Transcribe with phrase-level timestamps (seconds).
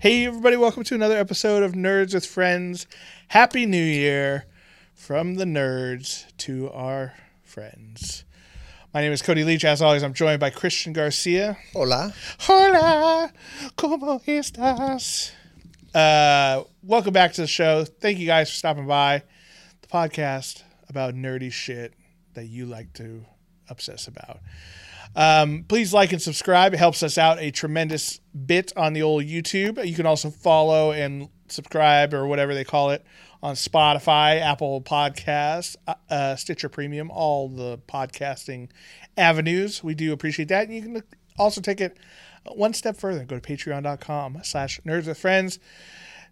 [0.00, 2.86] Hey, everybody, welcome to another episode of Nerds with Friends.
[3.26, 4.44] Happy New Year
[4.94, 8.22] from the nerds to our friends.
[8.94, 9.64] My name is Cody Leach.
[9.64, 11.58] As always, I'm joined by Christian Garcia.
[11.72, 12.14] Hola.
[12.42, 13.32] Hola,
[13.76, 15.32] ¿cómo estás?
[15.92, 17.84] Uh, welcome back to the show.
[17.84, 19.24] Thank you guys for stopping by.
[19.82, 21.94] The podcast about nerdy shit
[22.34, 23.24] that you like to
[23.68, 24.38] obsess about.
[25.16, 26.74] Um, please like and subscribe.
[26.74, 29.84] It helps us out a tremendous bit on the old YouTube.
[29.84, 33.04] You can also follow and subscribe or whatever they call it
[33.42, 38.68] on Spotify, Apple Podcasts, uh, uh, Stitcher Premium, all the podcasting
[39.16, 39.82] avenues.
[39.82, 40.66] We do appreciate that.
[40.66, 41.02] And you can
[41.38, 41.96] also take it
[42.44, 43.24] one step further.
[43.24, 45.58] Go to patreon.com slash nerds with friends.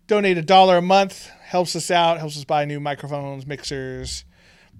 [0.06, 1.28] Donate a dollar a month.
[1.42, 2.18] Helps us out.
[2.18, 4.24] Helps us buy new microphones, mixers,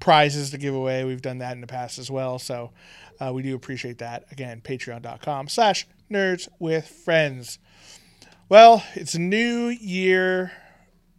[0.01, 1.05] prizes to give away.
[1.05, 2.39] We've done that in the past as well.
[2.39, 2.73] So
[3.21, 4.25] uh, we do appreciate that.
[4.31, 7.59] Again, patreon.com slash nerds with friends.
[8.49, 10.53] Well, it's a new year,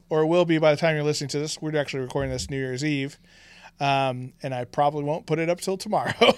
[0.10, 1.62] or will be by the time you're listening to this.
[1.62, 3.18] We're actually recording this New Year's Eve.
[3.80, 6.34] Um, and I probably won't put it up till tomorrow.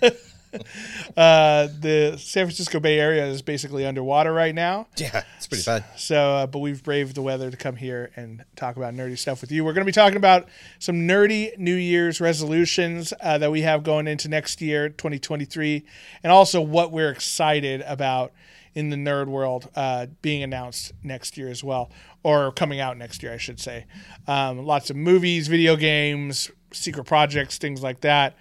[1.16, 4.86] uh, the San Francisco Bay Area is basically underwater right now.
[4.96, 5.84] Yeah, it's pretty bad.
[5.96, 9.40] So, uh, but we've braved the weather to come here and talk about nerdy stuff
[9.40, 9.64] with you.
[9.64, 10.48] We're going to be talking about
[10.78, 15.84] some nerdy New Year's resolutions uh, that we have going into next year, 2023,
[16.22, 18.32] and also what we're excited about
[18.74, 21.90] in the nerd world uh, being announced next year as well,
[22.22, 23.86] or coming out next year, I should say.
[24.26, 28.36] Um, lots of movies, video games, secret projects, things like that.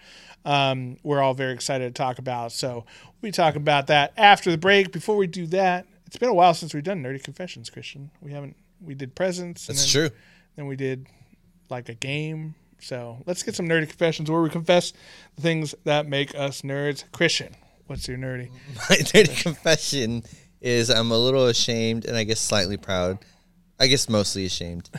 [0.48, 2.52] Um, we're all very excited to talk about.
[2.54, 2.86] So
[3.22, 4.92] we talk about that after the break.
[4.94, 8.10] Before we do that, it's been a while since we've done nerdy confessions, Christian.
[8.22, 8.56] We haven't.
[8.82, 9.68] We did presents.
[9.68, 10.18] That's then, true.
[10.56, 11.08] Then we did
[11.70, 12.56] like a game.
[12.80, 14.94] So let's get some nerdy confessions where we confess
[15.36, 17.04] the things that make us nerds.
[17.12, 17.54] Christian,
[17.88, 18.50] what's your nerdy?
[18.90, 20.24] My dirty confession
[20.62, 23.20] is I'm a little ashamed and I guess slightly proud.
[23.80, 24.90] I guess mostly ashamed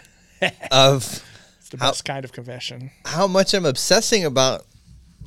[0.70, 1.22] of
[1.58, 2.90] It's the How- best kind of confession.
[3.06, 4.66] how much I'm obsessing about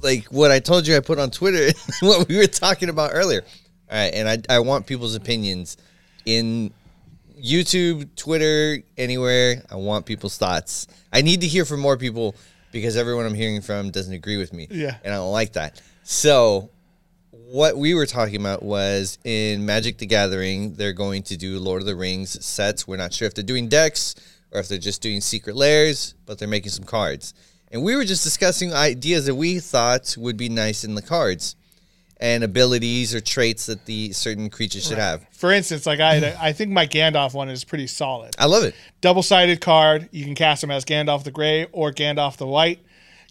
[0.02, 3.42] like what I told you I put on Twitter what we were talking about earlier.
[3.90, 5.78] All right, and I I want people's opinions
[6.26, 6.72] in
[7.42, 9.64] YouTube, Twitter, anywhere.
[9.70, 10.88] I want people's thoughts.
[11.12, 12.36] I need to hear from more people
[12.72, 14.68] because everyone I'm hearing from doesn't agree with me.
[14.70, 14.98] Yeah.
[15.04, 15.82] And I don't like that.
[16.04, 16.70] So
[17.32, 21.82] what we were talking about was in Magic the Gathering, they're going to do Lord
[21.82, 22.88] of the Rings sets.
[22.88, 24.16] We're not sure if they're doing decks
[24.52, 27.34] or if they're just doing secret layers, but they're making some cards.
[27.72, 31.56] And we were just discussing ideas that we thought would be nice in the cards
[32.18, 35.26] and abilities or traits that the certain creatures should have.
[35.32, 38.36] For instance, like I, I think my Gandalf one is pretty solid.
[38.38, 38.76] I love it.
[39.02, 40.08] double sided card.
[40.12, 42.80] You can cast him as Gandalf the Grey or Gandalf the White.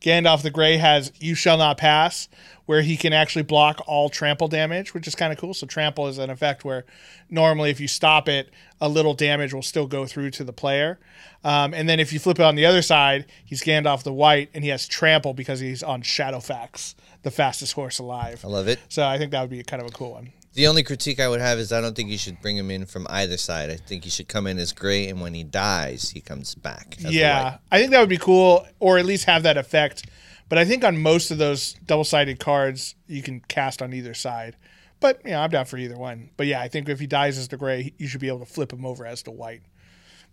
[0.00, 2.28] Gandalf the Grey has You Shall Not Pass,
[2.70, 5.52] where he can actually block all trample damage, which is kind of cool.
[5.52, 6.84] So, trample is an effect where
[7.28, 8.48] normally if you stop it,
[8.80, 11.00] a little damage will still go through to the player.
[11.42, 14.50] Um, and then if you flip it on the other side, he's Gandalf the White
[14.54, 16.94] and he has trample because he's on Shadowfax,
[17.24, 18.44] the fastest horse alive.
[18.44, 18.78] I love it.
[18.88, 20.30] So, I think that would be kind of a cool one.
[20.54, 22.86] The only critique I would have is I don't think you should bring him in
[22.86, 23.70] from either side.
[23.70, 26.98] I think he should come in as gray, and when he dies, he comes back.
[27.04, 27.58] as yeah.
[27.72, 30.04] I think that would be cool, or at least have that effect.
[30.50, 34.12] But I think on most of those double sided cards, you can cast on either
[34.12, 34.56] side.
[35.00, 36.28] But you know, I'm down for either one.
[36.36, 38.46] But yeah, I think if he dies as the gray, you should be able to
[38.46, 39.62] flip him over as the white,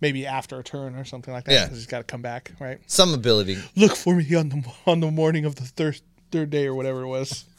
[0.01, 1.53] maybe after a turn or something like that.
[1.53, 1.68] Yeah.
[1.68, 2.80] 'cause he's got to come back, right?
[2.88, 3.57] Some ability.
[3.77, 6.01] Look for me on the on the morning of the third
[6.31, 7.45] third day or whatever it was.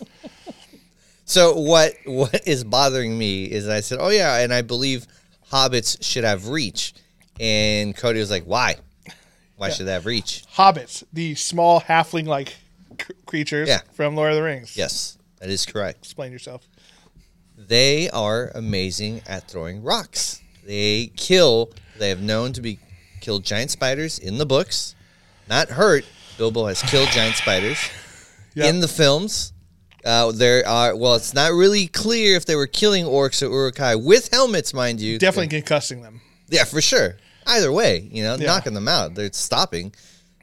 [1.25, 5.07] So what what is bothering me is I said, oh yeah, and I believe
[5.53, 6.95] hobbits should have reach,
[7.39, 8.77] and Cody was like, why?
[9.59, 10.45] Why should they have reach?
[10.55, 12.57] Hobbits, the small halfling like
[13.01, 13.81] c- creatures Yeah.
[13.93, 14.77] from Lord of the Rings.
[14.77, 15.99] Yes, that is correct.
[15.99, 16.67] Explain yourself.
[17.57, 20.41] They are amazing at throwing rocks.
[20.65, 21.71] They kill.
[21.99, 22.79] They have known to be
[23.21, 24.95] killed giant spiders in the books.
[25.49, 26.05] Not hurt.
[26.37, 27.79] Bilbo has killed giant spiders
[28.55, 28.67] Yeah.
[28.67, 29.53] in the films.
[30.05, 33.97] Uh, there are well, it's not really clear if they were killing orcs or Uruk-hai
[33.97, 35.19] with helmets, mind you.
[35.19, 36.21] Definitely concussing them.
[36.49, 37.17] Yeah, for sure.
[37.49, 38.47] Either way, you know, Yeah.
[38.47, 39.15] knocking them out.
[39.15, 39.93] They're stopping.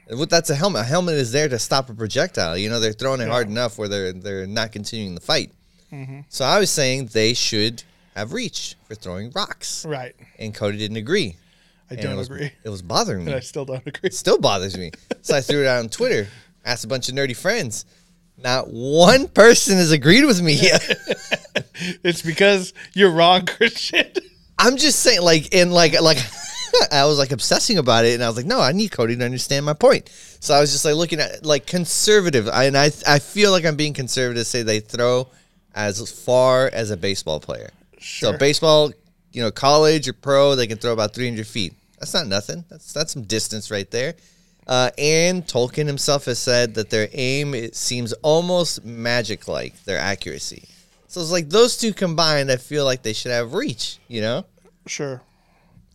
[0.08, 0.82] What- That's a helmet.
[0.82, 2.56] A helmet is there to stop a projectile.
[2.58, 5.50] You know, they're throwing it hard enough where they're they're not continuing the fight.
[5.92, 6.20] Mm-hmm.
[6.28, 7.82] So I was saying they should
[8.14, 10.14] have reach for throwing rocks, Right.
[10.38, 11.36] and Cody didn't agree.
[11.90, 12.50] I And don't it was, agree.
[12.64, 13.32] It was bothering me.
[13.32, 14.00] And I still don't agree.
[14.08, 14.90] It still bothers me.
[15.22, 16.26] So I threw it out on Twitter.
[16.64, 17.84] Asked a bunch of nerdy friends.
[18.38, 20.82] Not one person has agreed with me yet.
[22.02, 24.10] It's because you're wrong, Christian.
[24.58, 26.18] I'm just saying, like, in like, like,
[26.92, 29.24] I was like obsessing about it, and I was like, no, I need Cody to
[29.24, 30.08] understand my point.
[30.40, 33.64] So I was just like looking at like conservative, I- and I I feel like
[33.64, 34.42] I'm being conservative.
[34.42, 35.28] to Say they throw
[35.74, 37.70] as far as a baseball player.
[37.98, 38.32] Sure.
[38.32, 38.92] So baseball,
[39.32, 41.74] you know, college or pro, they can throw about 300 feet.
[41.98, 42.64] That's not nothing.
[42.68, 44.14] That's that's some distance right there.
[44.66, 50.64] Uh, and Tolkien himself has said that their aim it seems almost magic-like their accuracy.
[51.08, 52.50] So it's like those two combined.
[52.50, 53.98] I feel like they should have reach.
[54.08, 54.44] You know,
[54.86, 55.22] Sure.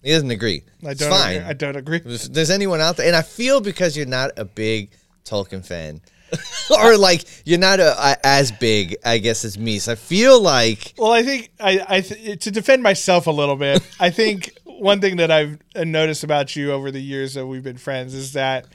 [0.04, 0.64] He doesn't agree.
[0.86, 1.36] I don't fine.
[1.38, 1.48] agree.
[1.48, 2.02] I don't agree.
[2.04, 4.92] If there's anyone out there, and I feel because you're not a big
[5.26, 6.02] Tolkien fan,
[6.72, 9.80] or like you're not a, a, as big, I guess, as me.
[9.80, 13.56] So I feel like Well, I think I, I th- to defend myself a little
[13.58, 13.82] bit.
[14.00, 17.64] I think one thing that I've uh, noticed about you over the years that we've
[17.64, 18.66] been friends is that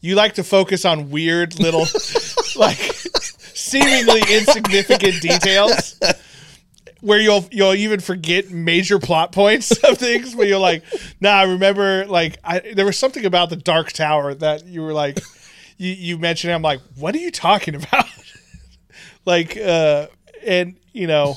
[0.00, 1.80] you like to focus on weird little,
[2.56, 5.98] like seemingly insignificant details,
[7.06, 10.34] where you'll you'll even forget major plot points of things.
[10.34, 10.82] Where you're like,
[11.20, 14.92] "Nah, I remember like I, there was something about the Dark Tower that you were
[14.92, 15.20] like."
[15.78, 18.06] You, you mentioned I'm like, what are you talking about?
[19.26, 20.06] like, uh,
[20.42, 21.36] and you know,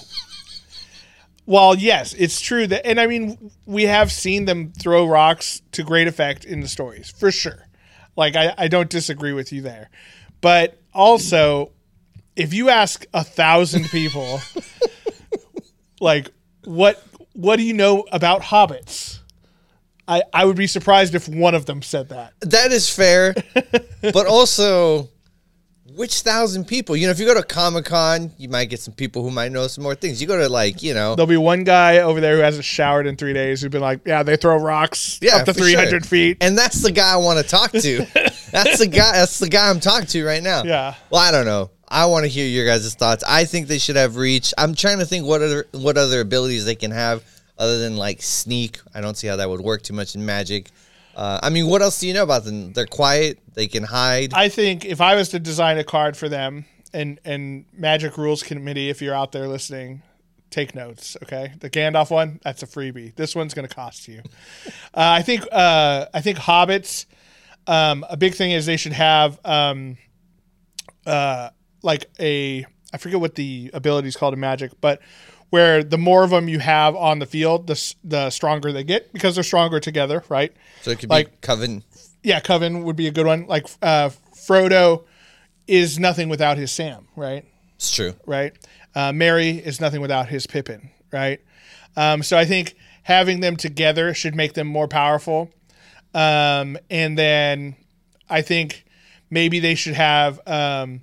[1.44, 5.84] while yes, it's true that, and I mean, we have seen them throw rocks to
[5.84, 7.68] great effect in the stories for sure.
[8.16, 9.90] Like, I, I don't disagree with you there,
[10.40, 11.74] but also,
[12.38, 14.40] if you ask a thousand people,
[16.00, 16.32] like,
[16.64, 17.04] what
[17.34, 19.20] what do you know about hobbits?
[20.08, 22.34] I, I would be surprised if one of them said that.
[22.42, 23.36] that is fair,
[24.02, 25.10] but also.
[25.96, 26.96] Which thousand people?
[26.96, 29.52] You know, if you go to Comic Con, you might get some people who might
[29.52, 30.22] know some more things.
[30.22, 33.06] You go to like, you know, There'll be one guy over there who hasn't showered
[33.06, 35.72] in three days who's been like, yeah, they throw rocks yeah, up to for sure.
[35.72, 36.38] 300 feet.
[36.40, 38.06] and that's the guy I want to talk to.
[38.52, 39.12] that's the guy.
[39.14, 40.64] That's the guy I'm talking to right now.
[40.64, 40.94] Yeah.
[41.10, 41.70] Well, I don't know.
[41.90, 43.24] I want to hear your guys' thoughts.
[43.28, 44.54] I think they should have reach.
[44.58, 47.24] I'm trying to think what other what other abilities they can have
[47.58, 48.80] other than like sneak.
[48.94, 50.70] I don't see how that would work too much in Magic.
[51.16, 52.74] Uh, I mean, what else do you know about them?
[52.74, 53.40] They're quiet.
[53.54, 54.34] They can hide.
[54.34, 58.44] I think if I was to design a card for them, and and Magic Rules
[58.44, 60.04] Committee, if you're out there listening,
[60.50, 61.18] take notes.
[61.24, 63.16] Okay, the Gandalf one, that's a freebie.
[63.16, 64.22] This one's going to cost you.
[64.66, 67.06] uh, I think uh, I think hobbits.
[67.68, 69.98] Um, a big thing is they should have um,
[71.06, 71.50] uh,
[71.82, 75.00] like a I forget what the ability is called in Magic, but
[75.52, 79.12] where the more of them you have on the field, the the stronger they get
[79.14, 80.54] because they're stronger together, right?
[80.82, 81.84] so it could like- be Coven.
[82.24, 83.46] yeah, Coven would be a good one.
[83.48, 85.04] Like uh, Frodo
[85.68, 87.46] is nothing without his Sam, right?
[87.76, 88.14] It's true.
[88.26, 88.54] Right.
[88.96, 91.40] Uh, Merry is nothing without his Pippin, right?
[91.96, 95.52] Um, so I think having them together should make them more powerful.
[96.14, 97.76] Um, and then
[98.30, 98.86] I think
[99.30, 101.02] maybe they should have, um,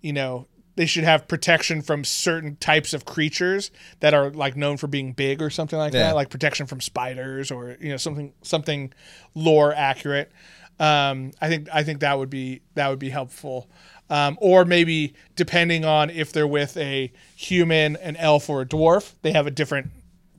[0.00, 0.46] you know,
[0.76, 3.70] they should have protection from certain types of creatures
[4.00, 6.00] that are like known for being big or something like Yeah.
[6.08, 8.92] that, like protection from spiders or you know something something
[9.34, 10.30] lore accurate.
[10.78, 13.70] Um, I think I think that would be that would be helpful.
[14.10, 19.14] Um, or maybe depending on if they're with a human, an elf, or a dwarf,
[19.22, 19.90] they have a different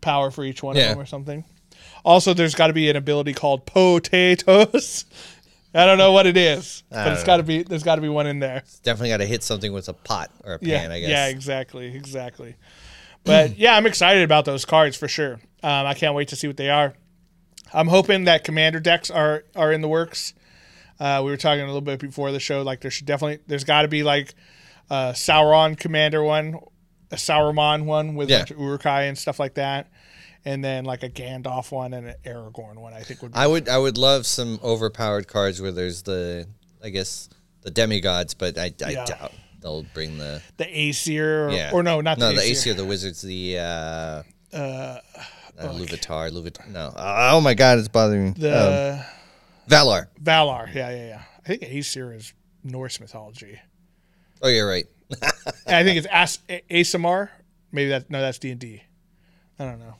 [0.01, 0.83] power for each one Yeah.
[0.83, 1.43] of them or something.
[2.05, 5.05] Also, there's got to be an ability called potatoes.
[5.77, 7.63] I don't know what it is, but don't it's got to be.
[7.63, 8.63] There's got to be one in there.
[8.83, 10.89] Definitely got to hit something with a pot or a pan.
[10.89, 11.09] Yeah, I guess.
[11.09, 12.55] yeah, exactly, exactly.
[13.23, 15.33] But yeah, I'm excited about those cards for sure.
[15.63, 16.93] Um, I can't wait to see what they are.
[17.73, 20.33] I'm hoping that commander decks are are in the works.
[20.99, 22.61] Uh, we were talking a little bit before the show.
[22.63, 24.33] Like there should definitely there's got to be like
[24.89, 26.59] a Sauron commander one,
[27.11, 28.45] a Sauron one with Yeah.
[28.57, 29.91] Uruk-hai and stuff like that,
[30.47, 32.93] and then like a Gandalf one and an Aragorn one.
[32.93, 33.67] I think would be I would.
[33.67, 36.47] I would love some overpowered cards where there's the,
[36.83, 37.27] I guess,
[37.61, 39.05] the demigods, but I, I Yeah.
[39.05, 40.41] doubt they'll bring the.
[40.55, 41.71] the Aesir or, Yeah.
[41.73, 42.73] or no, not no, the Aesir.
[42.73, 44.23] The wizards, the uh,
[44.53, 44.99] uh,
[45.59, 46.67] Luvatar, Luvatar.
[46.69, 48.33] No, oh my god, it's bothering me.
[48.37, 49.05] The um,
[49.69, 50.07] Valar.
[50.23, 50.73] Valar.
[50.73, 51.21] Yeah, yeah, yeah.
[51.43, 53.59] I think Aesir is Norse mythology.
[54.41, 54.85] Oh, you're right.
[55.67, 57.29] I think it's As- A- Aasimar.
[57.71, 58.81] Maybe that no, that's D and D.
[59.59, 59.95] I don't know.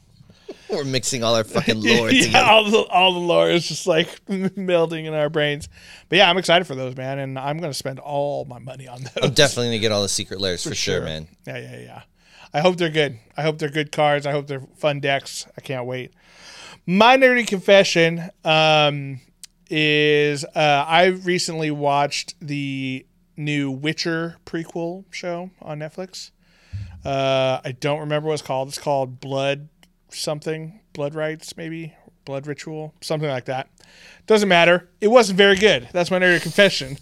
[0.70, 2.46] We're mixing all our fucking lore yeah, together.
[2.46, 5.70] all the all the lore is just like melding in our brains.
[6.10, 9.04] But yeah, I'm excited for those, man, and I'm gonna spend all my money on
[9.04, 9.14] those.
[9.22, 11.28] I'm definitely gonna get all the secret layers for, sure, man.
[11.46, 12.02] Yeah, yeah, yeah.
[12.54, 13.20] I hope they're good.
[13.36, 14.26] I hope they're good cards.
[14.26, 15.46] I hope they're fun decks.
[15.58, 16.14] I can't wait.
[16.86, 19.20] My nerdy confession um,
[19.70, 23.06] is uh, I recently watched the
[23.36, 26.32] new Witcher prequel show on Netflix.
[27.06, 28.70] Uh, I don't remember what it's called.
[28.70, 29.70] It's called Blood
[30.10, 31.94] something, Blood rites, maybe
[32.26, 33.70] Blood Ritual, something like that.
[34.26, 34.90] Doesn't matter.
[35.02, 35.88] It wasn't very good.
[35.94, 36.98] That's my nerdy confession.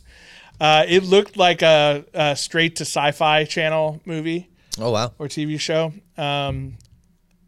[0.59, 5.11] Uh, it looked like a, a straight to sci-fi channel movie Oh wow.
[5.19, 5.91] or TV show.
[6.17, 6.77] Um,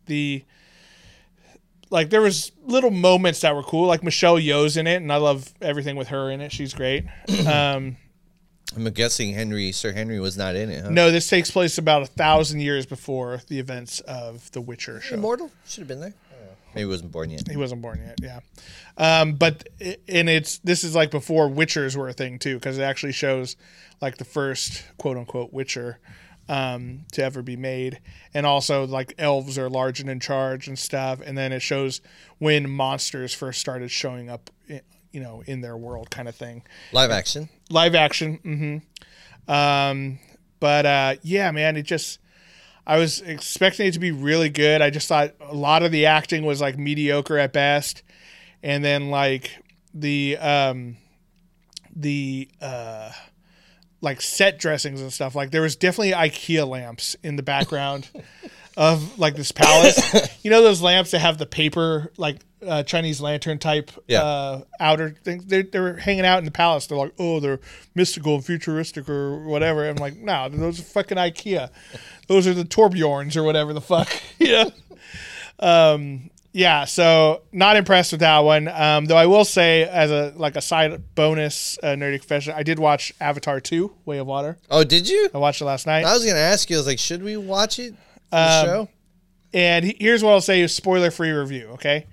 [0.07, 0.43] the
[1.89, 5.17] like there was little moments that were cool, like Michelle Yeoh's in it, and I
[5.17, 6.51] love everything with her in it.
[6.51, 7.05] She's great.
[7.47, 7.95] Um,
[8.75, 10.89] I'm guessing Henry Sir Henry was not in it, huh?
[10.89, 15.15] no, this takes place about a thousand years before the events of the Witcher show.
[15.15, 16.13] Immortal should have been there.
[16.77, 17.47] Maybe he wasn't born yet.
[17.49, 18.39] He wasn't born yet, yeah.
[18.97, 22.83] Um, but and it's this is like before Witchers were a thing too, because it
[22.83, 23.55] actually shows
[24.01, 25.99] like the first quote unquote Witcher
[26.49, 27.99] um, to ever be made,
[28.33, 32.01] and also like elves are large and in charge and stuff, and then it shows
[32.37, 34.49] when monsters first started showing up,
[35.11, 37.49] you know, in their world, kind of thing Live action.
[37.69, 38.39] live action.
[38.43, 39.51] Mm-hmm.
[39.51, 40.19] Um,
[40.59, 42.19] but uh, yeah, man, it just
[42.85, 44.81] I was expecting it to be really good.
[44.81, 48.03] I just thought a lot of the acting was like mediocre at best,
[48.63, 49.51] and then like
[49.93, 50.97] the um,
[51.95, 53.11] the uh,
[54.01, 55.35] like set dressings and stuff.
[55.35, 58.09] Like there was definitely IKEA lamps in the background
[58.77, 60.43] of like this palace.
[60.43, 64.23] you know those lamps that have the paper like uh, Chinese lantern type Yeah.
[64.23, 65.45] uh, outer things.
[65.45, 66.87] They're, they're hanging out in the palace.
[66.87, 67.59] They're like, oh, they're
[67.95, 69.87] mystical and futuristic or whatever.
[69.87, 71.69] I'm like, no, those are fucking IKEA.
[72.27, 74.09] Those are the Torbjorns or whatever the fuck.
[74.39, 74.69] yeah.
[75.59, 78.67] Um, yeah, so not impressed with that one.
[78.67, 82.63] Um, though I will say, as a like a side bonus uh, nerdy confession, I
[82.63, 84.57] did watch Avatar Two: Way of Water.
[84.71, 85.29] Oh, did you?
[85.33, 86.05] I watched it last night.
[86.05, 86.77] I was gonna ask you.
[86.77, 87.93] I was like, should we watch it?
[88.31, 88.89] The Um, show.
[89.53, 91.67] And he- here's what I'll say: spoiler free review.
[91.73, 92.07] Okay,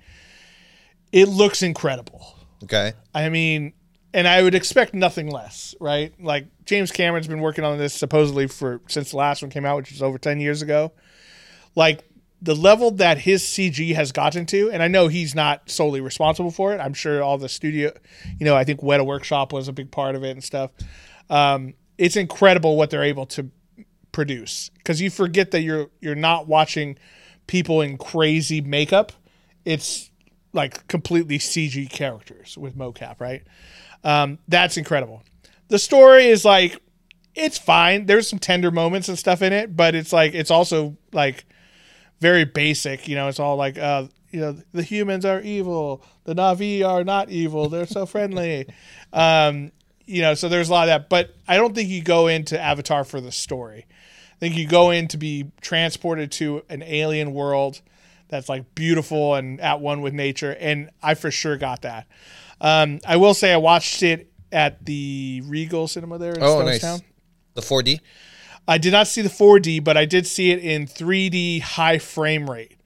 [1.15, 2.35] it looks incredible.
[2.61, 2.91] Okay.
[3.13, 3.71] I mean,
[4.13, 6.13] and I would expect nothing less, right?
[6.21, 9.77] Like James Cameron's been working on this supposedly for since the last one came out,
[9.77, 10.91] which was over ten years ago.
[11.73, 12.03] Like
[12.41, 16.51] the level that his CG has gotten to, and I know he's not solely responsible
[16.51, 16.81] for it.
[16.81, 17.93] I'm sure all the studio,
[18.37, 20.71] you know, I think Weta Workshop was a big part of it and stuff.
[21.29, 23.49] Um, it's incredible what they're able to
[24.11, 26.97] produce because you forget that you're you're not watching
[27.47, 29.13] people in crazy makeup.
[29.63, 30.11] It's
[30.55, 33.43] like completely CG characters with mocap, right?
[34.03, 35.23] Um, that's incredible.
[35.67, 36.81] The story is like
[37.35, 38.05] it's fine.
[38.05, 41.45] There's some tender moments and stuff in it, but it's like it's also like
[42.21, 43.07] very basic.
[43.07, 47.03] You know, it's all like uh, you know the humans are evil, the Na'vi are
[47.03, 47.69] not evil.
[47.69, 48.67] They're so friendly.
[49.13, 49.71] um,
[50.05, 51.09] you know, so there's a lot of that.
[51.09, 53.85] But I don't think you go into Avatar for the story.
[53.89, 57.81] I think you go in to be transported to an alien world
[58.27, 62.07] that's like beautiful and at one with nature, and I for sure got that.
[62.61, 66.83] Um, I will say I watched it at the Regal Cinema there in Oh, nice.
[66.83, 67.01] Stonestown.
[67.53, 67.99] The 4D.
[68.67, 72.49] I did not see the 4D, but I did see it in 3D high frame
[72.49, 72.77] rate.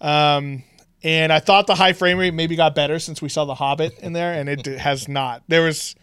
[0.00, 0.62] Um,
[1.02, 3.98] and I thought the high frame rate maybe got better since we saw the Hobbit
[4.00, 5.42] in there, and it has not.
[5.48, 5.94] There was,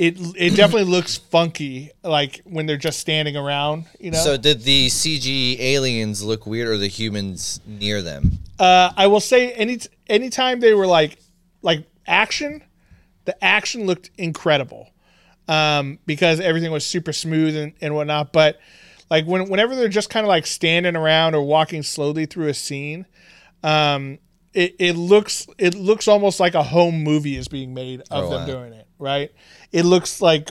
[0.00, 3.84] it it definitely looks funky, like when they're just standing around.
[4.00, 8.38] You know, So did the CG aliens look weird, or the humans near them?
[8.58, 9.78] uh, I will say any
[10.08, 11.18] anytime they were like
[11.62, 12.62] like action,
[13.26, 14.88] the action looked incredible
[15.48, 18.32] um, because everything was super smooth and, and whatnot.
[18.32, 18.58] But
[19.10, 22.54] like when whenever they're just kind of like standing around or walking slowly through a
[22.54, 23.04] scene,
[23.62, 24.18] um,
[24.54, 28.30] it, it looks it looks almost like a home movie is being made of Oh,
[28.30, 28.46] them wow.
[28.46, 28.79] doing it.
[29.00, 29.32] Right?
[29.72, 30.50] It looks like,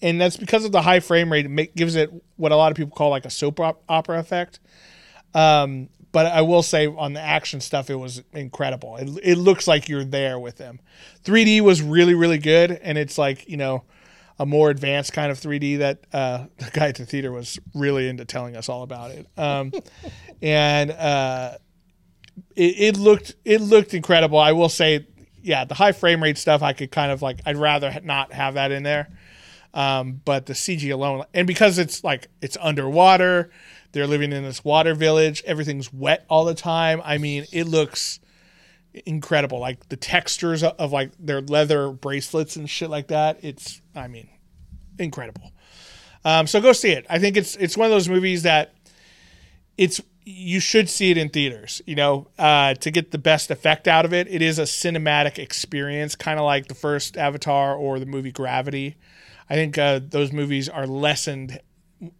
[0.00, 1.46] and that's because of the high frame rate.
[1.46, 4.60] It make, gives it what a lot of people call like a soap opera effect.
[5.34, 8.96] Um, but I will say on the action stuff, it was incredible.
[8.96, 10.78] It, it looks like you're there with them.
[11.24, 13.84] 3D was really, really good, and it's like you know
[14.38, 18.08] a more advanced kind of 3D that uh, the guy at the theater was really
[18.08, 19.26] into telling us all about it.
[19.36, 19.72] Um,
[20.42, 21.58] and uh,
[22.56, 24.38] it, it looked it looked incredible.
[24.38, 25.06] I will say,
[25.42, 27.40] yeah, the high frame rate stuff I could kind of like.
[27.44, 29.08] I'd rather not have that in there.
[29.74, 33.50] Um, but the CG alone, and because it's like it's underwater,
[33.92, 35.42] they're living in this water village.
[35.46, 37.00] Everything's wet all the time.
[37.04, 38.20] I mean, it looks
[39.06, 39.58] incredible.
[39.60, 43.38] Like the textures of, like their leather bracelets and shit like that.
[43.42, 44.28] It's, I mean,
[44.98, 45.52] incredible.
[46.24, 47.06] Um, so go see it.
[47.10, 48.74] I think it's it's one of those movies that
[49.76, 51.82] it's you should see it in theaters.
[51.86, 54.28] You know, uh, to get the best effect out of it.
[54.28, 58.96] It is a cinematic experience, kind of like the first Avatar or the movie Gravity.
[59.50, 61.58] I think uh, those movies are lessened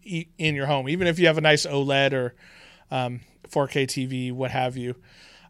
[0.05, 2.35] e- in your home, even if you have a nice OLED or
[2.91, 4.97] um, 4K TV, what have you.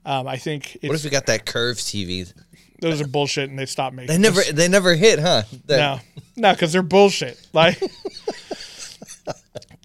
[0.05, 2.33] Um, I think What if we got that curved TV?
[2.81, 4.09] those are bullshit, and they stopped making.
[4.09, 4.55] They never those.
[4.55, 5.43] they never hit, huh?
[5.67, 6.01] That- No,
[6.37, 7.41] no, because they're bullshit.
[7.53, 7.81] Like,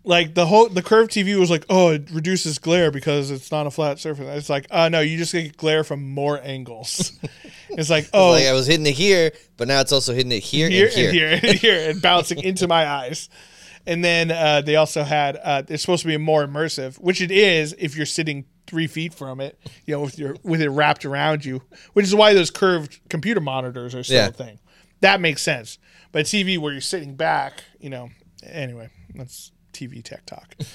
[0.04, 3.68] like the whole the curved TV was like, oh, it reduces glare because it's not
[3.68, 4.26] a flat surface.
[4.38, 7.12] It's like, uh, no, you just get glare from more angles.
[7.70, 10.40] it's like, oh, Like I was hitting it here, but now it's also hitting it
[10.44, 11.10] here, here and here.
[11.10, 13.30] and here and here and bouncing into my eyes.
[13.86, 17.32] And then uh, they also had uh, it's supposed to be more immersive, which it
[17.32, 21.06] is if you're sitting three feet from it, you know, with your with it wrapped
[21.06, 21.62] around you,
[21.94, 24.28] which is why those curved computer monitors are still Yeah.
[24.28, 24.60] a thing.
[25.02, 25.78] That makes sense.
[26.12, 28.10] But TV where you're sitting back, you know.
[28.44, 30.56] Anyway, that's TV tech talk.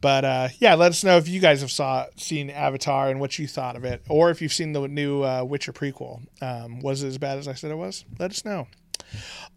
[0.00, 3.38] But uh, yeah, let us know if you guys have saw seen Avatar and what
[3.38, 6.22] you thought of it, or if you've seen the new uh, Witcher prequel.
[6.40, 8.04] Um, was it as bad as I said it was?
[8.18, 8.66] Let us know.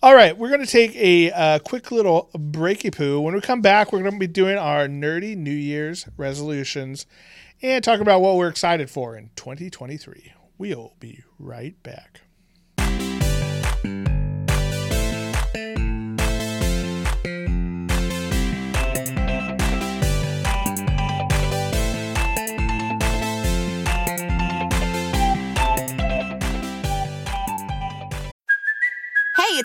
[0.01, 3.21] All right, we're going to take a uh, quick little breaky poo.
[3.21, 7.05] When we come back, we're going to be doing our nerdy New Year's resolutions
[7.61, 10.33] and talk about what we're excited for in 2023.
[10.57, 12.22] We'll be right back.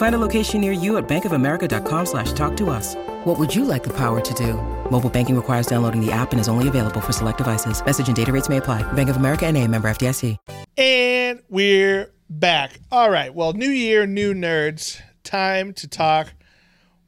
[0.00, 2.94] Find a location near you at bankofamerica.com slash talk to us.
[3.24, 4.54] What would you like the power to do?
[4.90, 7.84] Mobile banking requires downloading the app and is only available for select devices.
[7.84, 8.80] Message and data rates may apply.
[8.94, 10.38] Bank of America and a member FDIC.
[10.78, 12.80] And we're back.
[12.90, 13.34] All right.
[13.34, 15.02] Well, new year, new nerds.
[15.22, 16.32] Time to talk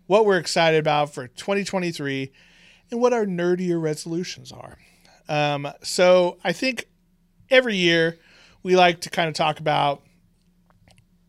[0.06, 2.30] what we're excited about for 2023
[2.90, 4.76] and what our nerdier resolutions are.
[5.30, 6.88] Um, so I think
[7.48, 8.18] every year
[8.62, 10.02] we like to kind of talk about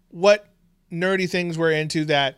[0.10, 0.53] what
[0.94, 2.38] nerdy things we're into that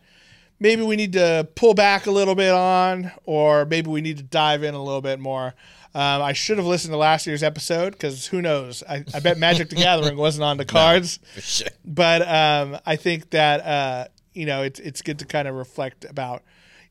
[0.58, 4.22] maybe we need to pull back a little bit on, or maybe we need to
[4.22, 5.54] dive in a little bit more.
[5.94, 8.82] Um, I should have listened to last year's episode because who knows?
[8.86, 11.18] I, I bet Magic the Gathering wasn't on the cards.
[11.40, 11.68] Sure.
[11.84, 16.04] But um, I think that uh, you know it's it's good to kind of reflect
[16.04, 16.42] about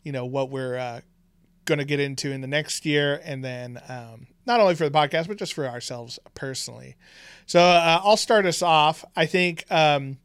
[0.04, 1.02] you know what we're uh,
[1.66, 4.98] going to get into in the next year, and then um, not only for the
[4.98, 6.96] podcast but just for ourselves personally.
[7.46, 9.06] So uh, I'll start us off.
[9.16, 10.18] I think um,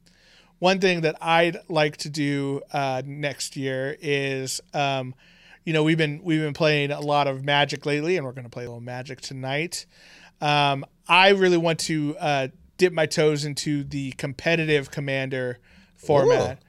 [0.60, 4.60] one thing that I'd like to do uh, next year is.
[4.72, 5.14] Um,
[5.64, 8.44] you know we've been we've been playing a lot of Magic lately, and we're going
[8.44, 9.86] to play a little Magic tonight.
[10.40, 15.58] Um, I really want to uh, dip my toes into the competitive Commander
[15.96, 16.62] format.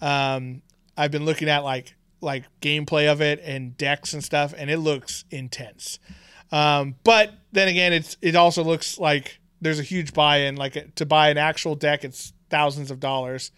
[0.00, 0.62] Um,
[0.96, 4.78] I've been looking at like like gameplay of it and decks and stuff, and it
[4.78, 5.98] looks intense.
[6.50, 10.56] Um, but then again, it's it also looks like there's a huge buy-in.
[10.56, 13.50] Like to buy an actual deck, it's thousands of dollars,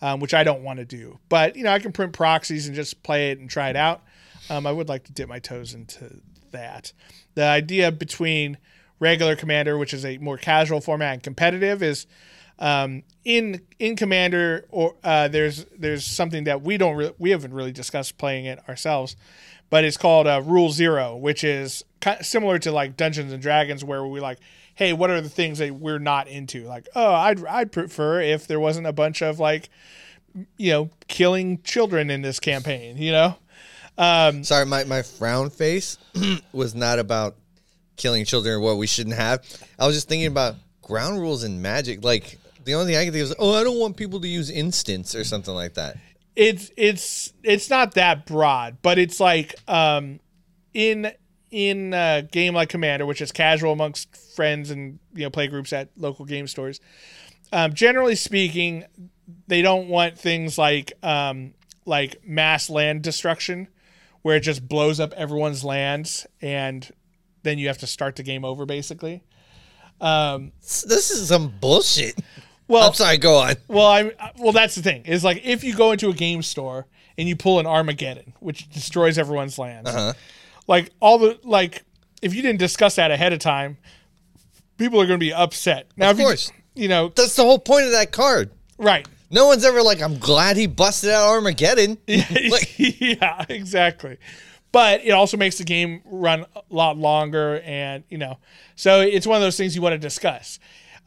[0.00, 1.18] um, which I don't want to do.
[1.28, 4.02] But you know, I can print proxies and just play it and try it out.
[4.50, 6.20] Um, I would like to dip my toes into
[6.52, 6.92] that.
[7.34, 8.58] The idea between
[9.00, 12.06] regular commander, which is a more casual format, and competitive is
[12.58, 14.66] um, in in commander.
[14.70, 18.60] Or uh, there's there's something that we don't re- we haven't really discussed playing it
[18.68, 19.16] ourselves,
[19.70, 21.84] but it's called uh, Rule Zero, which is
[22.22, 24.38] similar to like Dungeons and Dragons, where we like,
[24.76, 26.64] hey, what are the things that we're not into?
[26.66, 29.68] Like, oh, I'd I'd prefer if there wasn't a bunch of like,
[30.56, 33.36] you know, killing children in this campaign, you know.
[34.44, 35.98] Sorry, my, my frown face
[36.52, 37.36] was not about
[37.96, 39.42] killing children or what we shouldn't have.
[39.78, 42.04] I was just thinking about ground rules in magic.
[42.04, 44.28] Like the only thing I can think of is, oh, I don't want people to
[44.28, 45.96] use instants or something like that.
[46.36, 50.20] it's it's it's not that broad, but it's like um
[50.74, 51.10] in
[51.50, 55.72] in a game like Commander, which is casual amongst friends and you know play groups
[55.72, 56.80] at local game stores.
[57.52, 58.84] Um, generally speaking,
[59.46, 61.54] they don't want things like um,
[61.84, 63.68] like mass land destruction,
[64.22, 66.90] where it just blows up everyone's lands and
[67.42, 69.22] then you have to start the game over basically.
[70.00, 72.16] This is some bullshit.
[72.68, 73.16] Well, I'm sorry.
[73.18, 73.54] Go on.
[73.68, 74.52] Well, I'm well.
[74.52, 75.04] That's the thing.
[75.04, 78.68] Is like if you go into a game store and you pull an Armageddon, which
[78.70, 80.12] destroys everyone's lands, Uh-huh.
[80.66, 81.84] Like all the like,
[82.22, 83.76] if you didn't discuss that ahead of time,
[84.78, 85.88] people are going to be upset.
[85.96, 86.52] Now, Of if you- course.
[86.74, 88.50] you, know, That's the whole point of that card.
[88.78, 89.06] right?
[89.30, 91.98] No one's ever like, I'm glad he busted out Armageddon.
[92.08, 94.18] Like, yeah, exactly.
[94.72, 98.38] But it also makes the game run a lot longer, and you know,
[98.74, 100.58] so it's one of those things you want to discuss.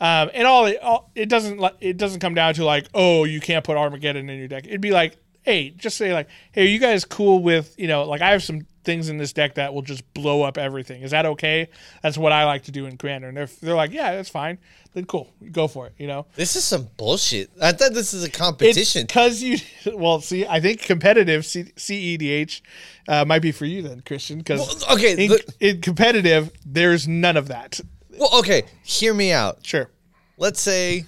[0.02, 3.40] Um, and all it, all it doesn't it doesn't come down to like, oh, you
[3.40, 4.66] can't put Armageddon in your deck.
[4.66, 8.06] It'd be like, hey, just say like, hey, are you guys cool with you know,
[8.06, 11.02] like I have some things in this deck that will just blow up everything.
[11.02, 11.70] Is that okay?
[12.02, 13.28] That's what I like to do in Commander.
[13.30, 14.58] And if they're like, yeah, that's fine,
[14.94, 15.94] then cool, go for it.
[15.98, 16.26] You know.
[16.36, 17.50] this is some bullshit.
[17.62, 19.06] I thought this is a competition.
[19.06, 19.58] because you.
[19.94, 22.62] Well, see, I think competitive C- CEDH
[23.08, 24.38] uh, might be for you then, Christian.
[24.40, 27.80] Because Well, okay, in, the- in competitive, there's none of that.
[28.18, 29.60] well, okay, hear me out.
[29.66, 29.90] Sure.
[30.38, 31.06] Let's say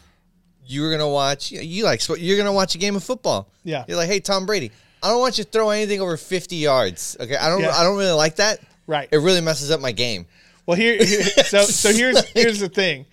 [0.65, 1.51] you were gonna watch.
[1.51, 2.19] You, you like sport.
[2.19, 3.49] You're gonna watch a game of football.
[3.63, 3.85] Yeah.
[3.87, 4.71] You're like, hey, Tom Brady.
[5.03, 7.17] I don't want you to throw anything over 50 yards.
[7.19, 7.35] Okay.
[7.35, 7.61] I don't.
[7.61, 7.71] Yeah.
[7.71, 8.59] I don't really like that.
[8.87, 9.09] Right.
[9.11, 10.25] It really messes up my game.
[10.65, 13.05] Well, here, here so so here's here's the thing,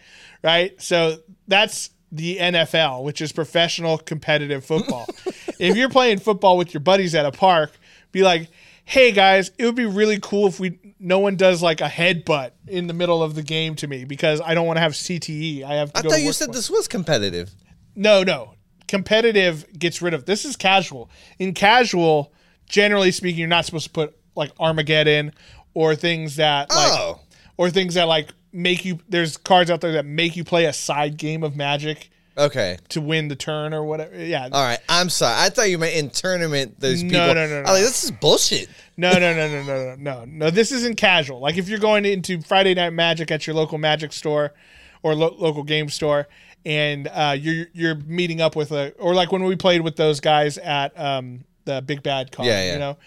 [0.42, 0.81] right?
[0.81, 5.07] So that's the NFL, which is professional competitive football.
[5.59, 7.72] if you're playing football with your buddies at a park,
[8.12, 8.48] be like,
[8.85, 12.53] "Hey guys, it would be really cool if we no one does like a headbutt
[12.66, 15.64] in the middle of the game to me because I don't want to have CTE.
[15.64, 17.51] I have to I thought you said tomorrow." this was competitive.
[17.94, 18.55] No, no.
[18.88, 21.09] Competitive gets rid of this is casual.
[21.38, 22.33] In casual,
[22.68, 25.33] generally speaking, you're not supposed to put like Armageddon
[25.74, 27.20] or things that like Oh.
[27.57, 30.72] or things that like make you there's cards out there that make you play a
[30.72, 32.79] side game of magic Okay.
[32.90, 34.14] to win the turn or whatever.
[34.16, 34.44] Yeah.
[34.51, 34.79] All right.
[34.88, 35.35] I'm sorry.
[35.38, 36.77] I thought you meant in tournament.
[36.79, 37.35] There's No, people.
[37.35, 37.72] no, no, I'm no.
[37.72, 38.68] like, this is bullshit.
[38.96, 40.51] No, no, no, no, no, no, no, no.
[40.51, 41.40] This isn't casual.
[41.40, 44.55] Like if you're going into Friday Night Magic at your local magic store
[45.03, 46.27] or lo- local game store,
[46.68, 50.20] and uh, you're you're meeting up with a, or like when we played with those
[50.20, 52.72] guys at um, the Big Bad Con, Yeah, yeah.
[52.74, 52.98] you know,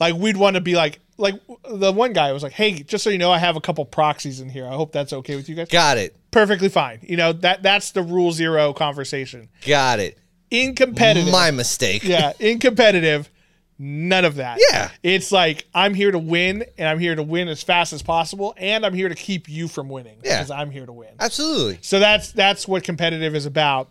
[0.00, 1.34] like we'd want to be like, like
[1.70, 4.40] the one guy was like, hey, just so you know, I have a couple proxies
[4.40, 4.66] in here.
[4.66, 5.68] I hope that's okay with you guys.
[5.68, 6.16] Got it.
[6.30, 7.00] Perfectly fine.
[7.02, 9.48] You know that that's the rule zero conversation.
[9.66, 10.16] Got it.
[10.50, 12.02] In competitive, My mistake.
[12.02, 13.28] yeah, in competitive,
[13.82, 14.58] none of that.
[14.70, 14.90] Yeah.
[15.02, 18.52] It's like I'm here to win and I'm here to win as fast as possible
[18.58, 20.38] and I'm here to keep you from winning Yeah.
[20.38, 21.08] because I'm here to win.
[21.18, 21.78] Absolutely.
[21.80, 23.88] So that's that's what competitive is about.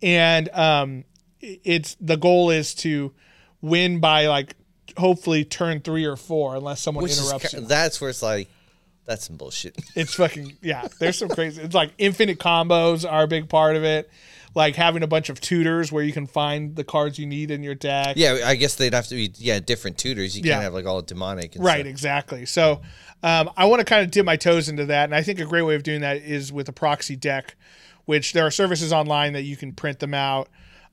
[0.00, 1.04] And um
[1.40, 3.12] it's the goal is to
[3.60, 4.54] win by like
[4.96, 7.60] hopefully turn 3 or 4 unless someone Which interrupts you.
[7.62, 8.48] that's where it's like,
[9.06, 9.74] that's some bullshit.
[9.96, 10.86] It's fucking yeah.
[11.00, 11.60] There's some crazy.
[11.62, 14.08] It's like infinite combos are a big part of it.
[14.54, 17.62] Like having a bunch of tutors where you can find the cards you need in
[17.62, 18.16] your deck.
[18.18, 20.36] yeah, I guess they'd have to be yeah different tutors.
[20.36, 20.54] You Yeah.
[20.54, 21.56] can't have like all demonic.
[21.56, 21.86] And Right, stuff.
[21.86, 22.44] exactly.
[22.46, 22.82] So
[23.22, 25.44] um, I want to kind of dip my toes into that, and I think a
[25.46, 27.56] great way of doing that is with a proxy deck,
[28.04, 30.48] which there are services online that you can print them out,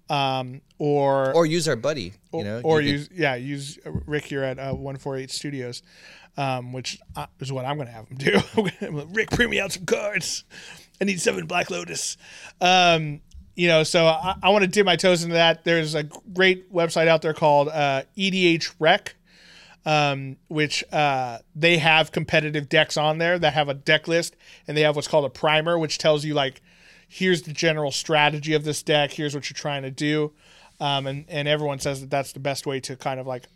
[0.10, 2.14] um, or Or use our buddy.
[2.34, 2.62] You know.
[2.64, 5.82] or you could- use yeah use Rick here at uh, one four eight Studios,
[6.38, 9.06] um, which uh, is what I'm going to have him do.
[9.12, 10.44] Rick, print me out some cards.
[11.02, 12.18] I need seven Black Lotus.
[12.62, 13.22] Um,
[13.60, 15.64] you know, so I, I want to dip my toes into that.
[15.64, 19.16] There's a great website out there called uh, EDH Rec
[19.86, 24.36] um, which uh, they have competitive decks on there that have a deck list,
[24.68, 26.62] and they have what's called a primer, which tells you like,
[27.08, 30.32] here's the general strategy of this deck, here's what you're trying to do,
[30.80, 33.48] um, and and everyone says that that's the best way to kind of like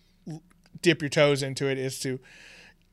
[0.81, 2.19] dip your toes into it is to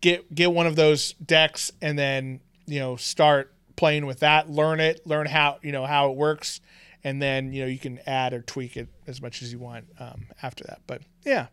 [0.00, 4.80] get get one of those decks and then you know start playing with that, learn
[4.80, 6.60] it, learn how you know how it works,
[7.04, 9.86] and then you know you can add or tweak it as much as you want
[9.98, 10.80] um, after that.
[10.86, 11.46] But yeah.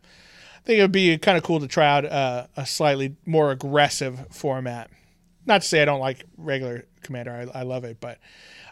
[0.58, 3.52] I think it would be kind of cool to try out uh, a slightly more
[3.52, 4.90] aggressive format.
[5.46, 8.18] Not to say I don't like regular Commander, I, I love it, but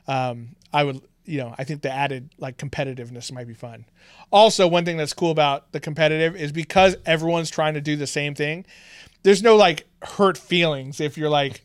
[0.06, 3.86] um, I would, you know, I think the added like competitiveness might be fun.
[4.30, 8.06] Also, one thing that's cool about the competitive is because everyone's trying to do the
[8.06, 8.66] same thing.
[9.22, 11.64] There's no like hurt feelings if you're like,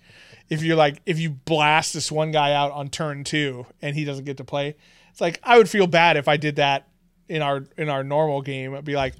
[0.49, 4.05] if you're like, if you blast this one guy out on turn two and he
[4.05, 4.75] doesn't get to play.
[5.11, 6.87] It's like I would feel bad if I did that
[7.27, 8.73] in our in our normal game.
[8.75, 9.13] I'd be like,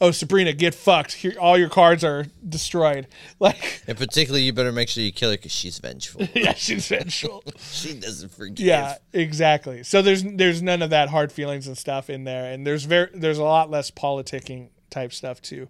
[0.00, 1.12] "Oh, Sabrina, get fucked!
[1.12, 3.06] Here, all your cards are destroyed."
[3.38, 6.26] Like, And particularly, you better make sure you kill her because she's vengeful.
[6.34, 7.42] yeah, she's vengeful.
[7.58, 8.64] she doesn't forgive.
[8.66, 9.82] yeah, exactly.
[9.82, 13.10] So there's there's none of that hard feelings and stuff in there, and there's very
[13.14, 15.68] there's a lot less politicking type stuff too.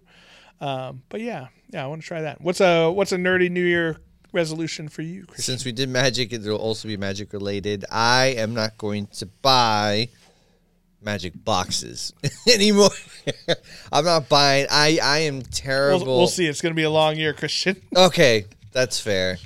[0.61, 2.41] Um, but yeah, yeah, I want to try that.
[2.41, 3.97] What's a what's a nerdy New Year
[4.33, 5.45] resolution for you, Chris?
[5.45, 7.85] Since we did magic, it will also be magic related.
[7.91, 10.09] I am not going to buy
[11.01, 12.13] magic boxes
[12.51, 12.89] anymore.
[13.91, 14.67] I'm not buying.
[14.71, 16.05] I I am terrible.
[16.05, 16.47] We'll, we'll see.
[16.47, 17.77] It's going to be a long year, Christian.
[17.95, 19.37] Okay, that's fair.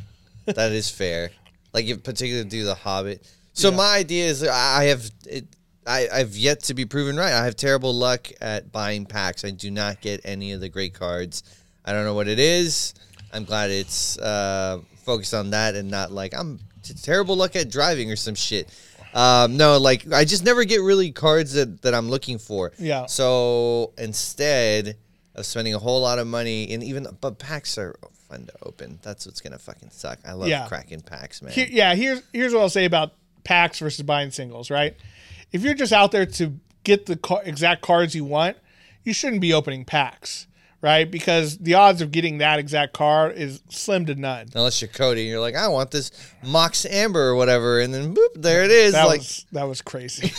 [0.45, 1.31] that is fair.
[1.73, 3.29] Like if particularly do the Hobbit.
[3.53, 5.45] So my idea is I have it.
[5.85, 7.31] I, I've yet to be proven right.
[7.31, 9.45] I have terrible luck at buying packs.
[9.45, 11.43] I do not get any of the great cards.
[11.85, 12.93] I don't know what it is.
[13.33, 17.69] I'm glad it's uh, focused on that and not like I'm t- terrible luck at
[17.69, 18.69] driving or some shit.
[19.13, 22.71] Um, no, like I just never get really cards that, that I'm looking for.
[22.77, 23.05] Yeah.
[23.07, 24.97] So instead
[25.35, 27.95] of spending a whole lot of money, and even but packs are
[28.29, 28.99] fun to open.
[29.03, 30.19] That's what's gonna fucking suck.
[30.25, 30.67] I love Yeah.
[30.67, 31.53] cracking packs, man.
[31.53, 33.13] Here, yeah, here's here's what I'll say about
[33.43, 34.69] packs versus buying singles.
[34.69, 34.95] Right,
[35.51, 38.57] if you're just out there to get the ca- exact cards you want,
[39.03, 40.47] you shouldn't be opening packs,
[40.81, 41.09] right?
[41.09, 44.47] Because the odds of getting that exact car is slim to none.
[44.55, 46.11] Unless you're Cody and you're like, I want this
[46.43, 48.93] Mox Amber or whatever, and then boop, there it is.
[48.93, 50.31] That like, was that was crazy.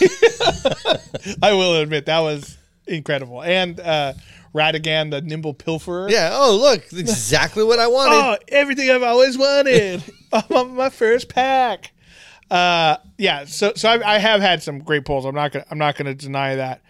[1.43, 3.43] I will admit that was incredible.
[3.43, 4.15] And uh,
[4.55, 6.11] Ragavan, the nimble pilferer.
[6.11, 8.17] yeah, oh look, exactly what I wanted.
[8.17, 10.03] Oh, everything I've always wanted.
[10.51, 11.93] My first pack.
[12.51, 13.45] Uh, yeah.
[13.45, 15.27] So, so I, I have had some great pulls.
[15.27, 16.83] I'm not gonna, I'm not gonna deny that.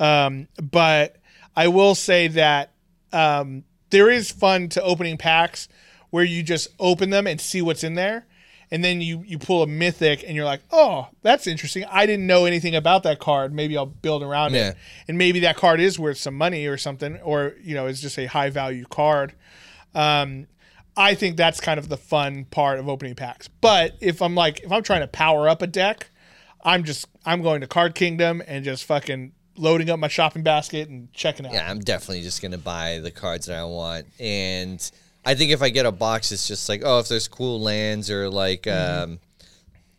[0.00, 1.16] Um, but
[1.54, 2.71] I will say that
[3.12, 5.68] um, there is fun to opening packs
[6.10, 8.26] where you just open them and see what's in there,
[8.70, 11.84] and then you you pull a mythic and you're like, oh, that's interesting.
[11.90, 13.52] I didn't know anything about that card.
[13.52, 14.70] Maybe I'll build around Yeah.
[14.70, 14.76] it,
[15.08, 18.18] and maybe that card is worth some money or something, or you know, is just
[18.18, 19.34] a high value card.
[19.94, 20.46] Um,
[20.96, 23.48] I think that's kind of the fun part of opening packs.
[23.48, 26.10] But if I'm like, if I'm trying to power up a deck,
[26.64, 30.88] I'm just I'm going to Card Kingdom and just fucking loading up my shopping basket
[30.88, 31.52] and checking out.
[31.52, 34.90] Yeah, I'm definitely just gonna buy the cards that I want, and
[35.24, 38.10] I think if I get a box, it's just like, oh, if there's cool lands
[38.10, 39.12] or like, Mm-hmm.
[39.12, 39.18] um,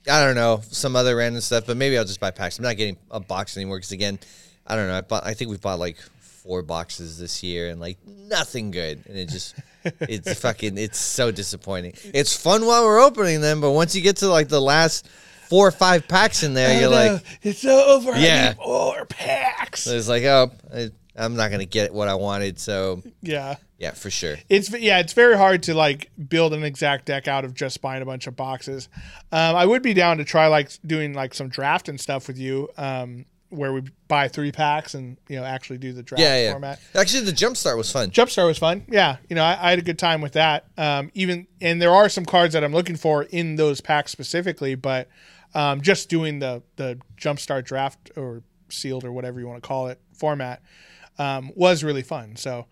[0.09, 1.65] I don't know, some other random stuff.
[1.65, 2.57] But maybe I'll just buy packs.
[2.59, 4.19] I'm not getting a box anymore because again,
[4.67, 4.97] I don't know.
[4.97, 5.25] I bought.
[5.25, 9.29] I think we bought like four boxes this year and like nothing good, and it
[9.29, 9.55] just.
[9.99, 11.93] it's fucking it's so disappointing.
[12.13, 15.09] It's fun while we're opening them, but once you get to like the last
[15.53, 18.17] four or five packs in there, you're know, like, it's over.
[18.17, 18.55] Yeah.
[18.57, 19.85] More packs.
[19.85, 22.59] it's like, oh, I, I'm not gonna get what I wanted.
[22.59, 23.57] So Yeah.
[23.77, 24.37] yeah, for sure.
[24.49, 28.01] It's yeah, it's very hard to like build an exact deck out of just buying
[28.01, 28.89] a bunch of boxes.
[29.31, 32.39] Um, I would be down to try like doing like some draft and stuff with
[32.39, 36.35] you, um, where we buy three packs and you know actually do the draft Yeah,
[36.45, 36.51] yeah.
[36.53, 36.79] format.
[36.95, 38.09] Actually, the jumpstart was fun.
[38.09, 38.83] Jumpstart was fun.
[38.89, 40.65] Yeah, you know, I, I had a good time with that.
[40.79, 44.73] Um, even and there are some cards that I'm looking for in those packs specifically,
[44.73, 45.07] but
[45.53, 49.87] um, just doing the the Jumpstart draft or sealed or whatever you want to call
[49.87, 50.61] it format
[51.17, 52.35] um, was really fun.
[52.35, 52.65] So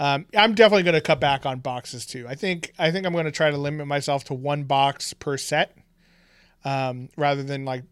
[0.00, 2.26] um, I'm definitely going to cut back on boxes too.
[2.28, 5.36] I think I think I'm going to try to limit myself to one box per
[5.36, 5.76] set,
[6.64, 7.84] um, rather than like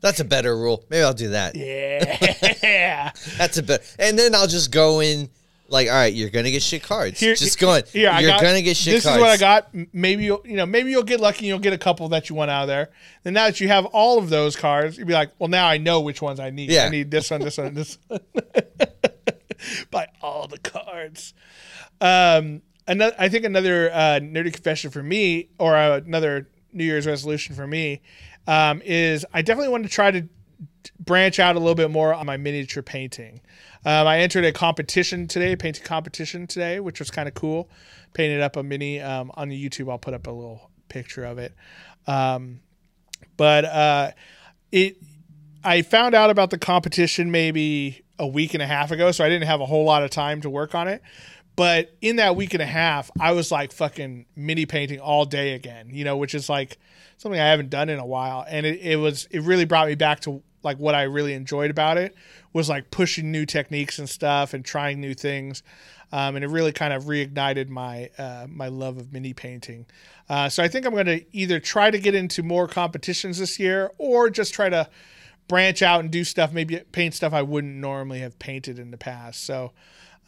[0.00, 0.84] That's a better rule.
[0.90, 1.56] Maybe I'll do that.
[1.56, 3.12] yeah.
[3.38, 3.82] That's a better.
[3.98, 5.30] And then I'll just go in
[5.68, 7.20] like, all right, you're gonna get shit cards.
[7.20, 7.82] Here- just going.
[7.92, 9.04] Here, I you're got- gonna get shit cards.
[9.04, 9.16] This cards.
[9.16, 9.88] is what I got.
[9.92, 11.38] Maybe you'll, you know, maybe you'll get lucky.
[11.40, 12.90] and You'll get a couple that you want out of there.
[13.22, 15.76] Then now that you have all of those cards, you'll be like, well, now I
[15.78, 16.70] know which ones I need.
[16.70, 16.86] Yeah.
[16.86, 18.20] I need this one, this one, this one.
[19.90, 21.34] Buy all the cards.
[22.00, 27.06] Um, another, I think another uh, nerdy confession for me, or uh, another New Year's
[27.06, 28.00] resolution for me,
[28.46, 30.28] um, is I definitely want to try to
[30.98, 33.40] branch out a little bit more on my miniature painting.
[33.84, 37.70] Um, I entered a competition today, painting competition today, which was kind of cool.
[38.14, 39.90] Painted up a mini um, on the YouTube.
[39.90, 41.54] I'll put up a little picture of it.
[42.06, 42.60] Um,
[43.36, 44.10] but uh,
[44.72, 44.96] it,
[45.62, 49.28] I found out about the competition maybe a week and a half ago, so I
[49.28, 51.02] didn't have a whole lot of time to work on it.
[51.54, 55.54] But in that week and a half, I was like fucking mini painting all day
[55.54, 56.78] again, you know, which is like
[57.16, 58.44] something I haven't done in a while.
[58.48, 61.70] And it, it was, it really brought me back to like what I really enjoyed
[61.70, 62.14] about it
[62.52, 65.62] was like pushing new techniques and stuff and trying new things.
[66.10, 69.86] Um, and it really kind of reignited my, uh, my love of mini painting.
[70.28, 73.58] Uh, so I think I'm going to either try to get into more competitions this
[73.58, 74.88] year or just try to
[75.48, 78.96] branch out and do stuff, maybe paint stuff I wouldn't normally have painted in the
[78.96, 79.44] past.
[79.44, 79.72] So,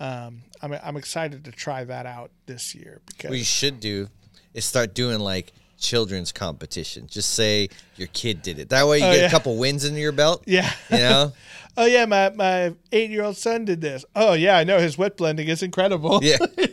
[0.01, 4.09] um, I'm, I'm excited to try that out this year because What you should do
[4.55, 7.07] is start doing like children's competition.
[7.09, 8.69] Just say your kid did it.
[8.69, 9.27] That way you Oh, get yeah.
[9.27, 10.45] a couple wins under your belt.
[10.47, 10.71] yeah.
[10.91, 11.33] You know?
[11.77, 14.05] oh yeah, my my eight year old son did this.
[14.15, 16.21] Oh yeah, I know his wet blending is incredible.
[16.23, 16.37] Yeah.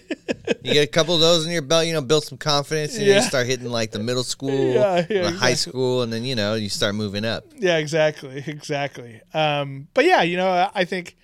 [0.63, 3.05] You get a couple of those in your belt, you know, build some confidence, and
[3.05, 3.15] Yeah.
[3.17, 6.35] you start hitting like the middle school, Yeah, yeah, the high school, and then you
[6.35, 7.45] know you start moving up.
[7.55, 9.21] Yeah, exactly, exactly.
[9.33, 11.15] Um, but yeah, you know, I- think,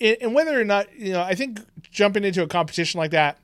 [0.00, 3.38] and whether or not you know, I think jumping into a competition like that,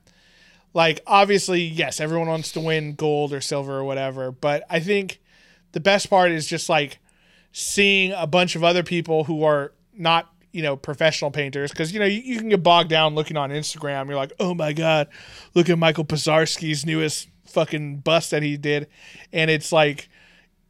[0.73, 4.31] like obviously, yes, everyone wants to win gold or silver or whatever.
[4.31, 5.21] But I think
[5.73, 6.99] the best part is just like
[7.53, 12.01] seeing a bunch of other people who are not you know professional painters because you
[12.01, 14.07] know you, you can get bogged down looking on Instagram.
[14.07, 15.09] You're like, oh my god,
[15.55, 18.89] look at Michael Pizarski's newest fucking bust that he did,
[19.33, 20.09] and it's like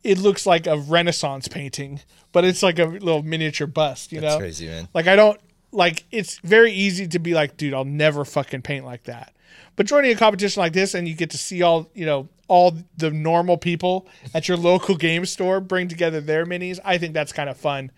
[0.03, 2.01] it looks like a Renaissance painting,
[2.33, 4.13] but it's like a little miniature bust.
[4.13, 4.89] You That's know, crazy, man.
[4.95, 5.41] like I don't
[5.73, 9.35] like it's very easy to be like, dude, I'll never fucking paint like that.
[9.77, 12.75] But joining a competition like this and you get to see all, you know, all
[12.97, 17.33] the normal people at your local game store bring together their minis, I think that's
[17.33, 17.91] kind of fun.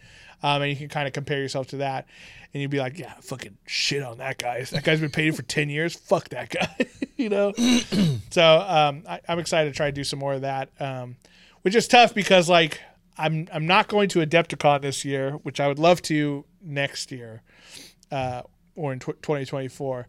[0.43, 2.07] Um, and you can kind of compare yourself to that.
[2.53, 4.63] And you'd be like, yeah, fucking shit on that guy.
[4.65, 5.95] That guy's been painting for 10 years.
[5.95, 6.77] Fuck that guy.
[7.17, 7.53] you know?
[8.31, 11.17] so um, I, I'm excited to try to do some more of that, um,
[11.63, 12.81] which is tough because, like,
[13.17, 17.43] I'm, I'm not going to Adepticon this year, which I would love to next year
[18.11, 18.43] uh,
[18.75, 20.09] or in tw 2024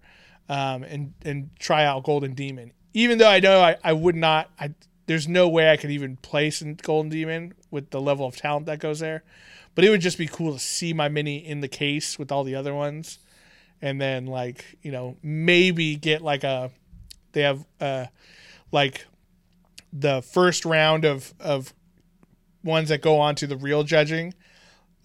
[0.50, 2.72] um, and and try out Golden Demon.
[2.94, 4.74] Even though I know I, I would not, I
[5.06, 8.68] there's no way I could even place in Golden Demon with the level of talent
[8.68, 9.24] that goes there.
[9.76, 12.44] But it would just be cool to see my mini in the case with all
[12.44, 13.20] the other ones,
[13.82, 16.72] and then like you know maybe get like a
[17.32, 18.06] they have uh
[18.72, 19.06] like
[19.92, 21.74] the first round of of
[22.64, 24.34] ones that go on to the real judging.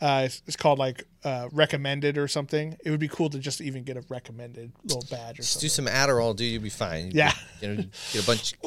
[0.01, 2.77] Uh, it's, it's called like uh, recommended or something.
[2.85, 5.69] It would be cool to just even get a recommended little badge or Just do
[5.69, 6.53] some Adderall, dude.
[6.53, 7.11] You'll be fine.
[7.13, 7.33] Yeah.
[7.61, 8.55] You know, get a bunch.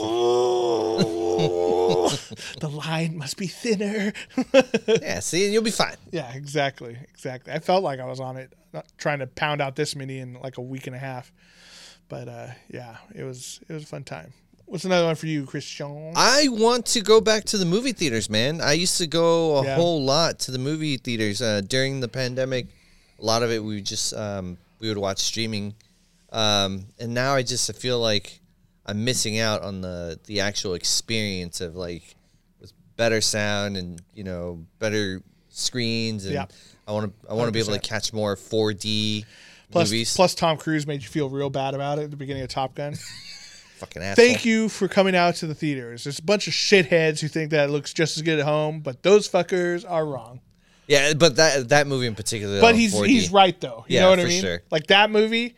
[2.59, 4.13] The line must be thinner.
[5.01, 5.95] Yeah, see, and you'll be fine.
[6.11, 7.53] yeah, exactly, exactly.
[7.53, 10.33] I felt like I was on it, not trying to pound out this many in
[10.35, 11.31] like a week and a half.
[12.09, 14.33] But uh, yeah, it was it was a fun time.
[14.71, 16.13] What's another one for you, Christian?
[16.15, 18.61] I want to go back to the movie theaters, man.
[18.61, 19.75] I used to go a Yeah.
[19.75, 22.67] whole lot to the movie theaters uh, during the pandemic.
[23.19, 25.75] A lot of it we just um, we would watch streaming,
[26.31, 28.39] um, and now I just feel like
[28.85, 32.15] I'm missing out on the the actual experience of like
[32.61, 36.45] with better sound and you know better screens and Yeah.
[36.87, 39.25] I want to I want to be able to catch more 4D
[39.69, 40.15] plus, movies.
[40.15, 42.73] plus, Tom Cruise made you feel real bad about it at the beginning of Top
[42.73, 42.95] Gun.
[43.81, 44.25] Fucking asshole.
[44.25, 46.03] Thank you for coming out to the theaters.
[46.05, 48.79] There's a bunch of shitheads who think that it looks just as good at home,
[48.79, 50.39] but those fuckers are wrong.
[50.87, 52.59] Yeah, but that that movie in particular.
[52.61, 53.07] But he's 4D.
[53.07, 53.85] he's right though.
[53.87, 54.41] You Yeah, know what I mean?
[54.41, 54.61] sure.
[54.71, 55.55] Like that movie,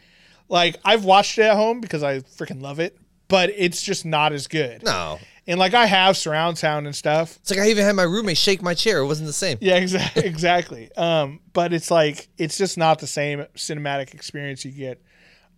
[0.49, 4.31] like I've watched it at home because I freaking love it, but it's just not
[4.33, 4.83] as good.
[4.83, 7.37] No, And like I have surround sound and stuff.
[7.41, 8.99] it's like I even had my roommate shake my chair.
[8.99, 9.57] It wasn't the same.
[9.59, 10.23] Yeah, exactly.
[10.25, 10.91] exactly.
[10.95, 15.01] Um, but it's like it's just not the same cinematic experience you get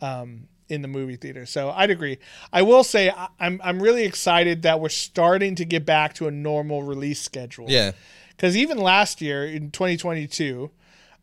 [0.01, 1.45] um, in the movie theater.
[1.45, 2.17] So I'd agree.
[2.51, 6.27] I will say I, I'm I'm really excited that we're starting to get back to
[6.27, 7.65] a normal release schedule.
[7.69, 7.91] Yeah.
[8.29, 10.71] because even last year in 2022,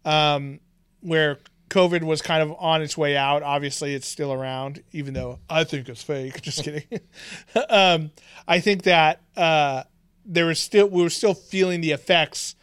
[0.04, 0.60] um,
[1.00, 1.38] where
[1.70, 5.64] COVID was kind of on its way out, obviously it's still around, even though I
[5.64, 6.42] think it's fake.
[6.42, 7.00] Just kidding.
[7.68, 8.10] um,
[8.46, 9.84] I think that uh,
[10.24, 12.54] there was still we were still feeling the effects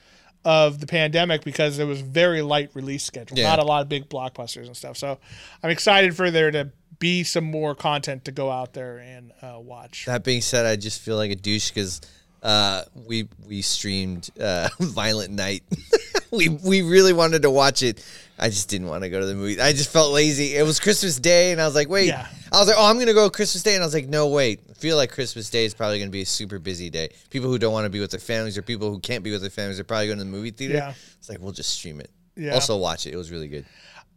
[0.45, 3.49] of the pandemic because there was very light release schedule, Yeah.
[3.49, 4.97] not a lot of big blockbusters and stuff.
[4.97, 5.19] So
[5.62, 9.60] I'm excited for there to be some more content to go out there and uh,
[9.60, 10.06] watch.
[10.06, 12.02] That being said, I just feel like a douche because
[12.41, 15.63] uh, we we streamed uh, Violent Night.
[16.32, 18.04] we we really wanted to watch it.
[18.39, 19.60] I just didn't want to go to the movie.
[19.60, 20.56] I just felt lazy.
[20.56, 22.08] It was Christmas Day, and I was like, wait.
[22.08, 22.28] Yeah.
[22.52, 24.62] I was like, oh, I'm gonna go Christmas Day, and I was like, no, wait.
[24.69, 27.10] I feel like Christmas Day is probably gonna be a super busy day.
[27.30, 29.41] People who don't want to be with their families or people who can't be with
[29.41, 30.75] their families are probably going to the movie theater.
[30.75, 30.93] Yeah.
[31.17, 32.10] It's like we'll just stream it.
[32.36, 32.54] Yeah.
[32.54, 33.13] Also watch it.
[33.13, 33.65] It was really good.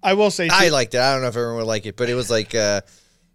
[0.02, 1.00] I will say, I liked it.
[1.00, 2.80] I don't know if everyone would like it, but it was like uh,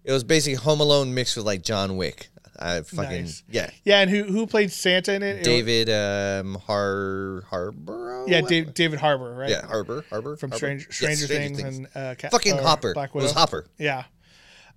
[0.04, 2.30] it was basically Home Alone mixed with like John Wick.
[2.60, 3.44] I fucking Nice.
[3.50, 3.70] yeah.
[3.84, 5.44] yeah, and who who played Santa in it?
[5.44, 8.26] David um, Har Harbour.
[8.28, 9.50] Yeah, Dave, David Harbour, right?
[9.50, 10.58] Yeah, Harbour, Harbour from Harbour?
[10.58, 12.94] Stranger, Yes, Stranger, Things, and uh, fucking Hopper.
[12.94, 13.68] Black it was Hopper.
[13.78, 14.04] Yeah.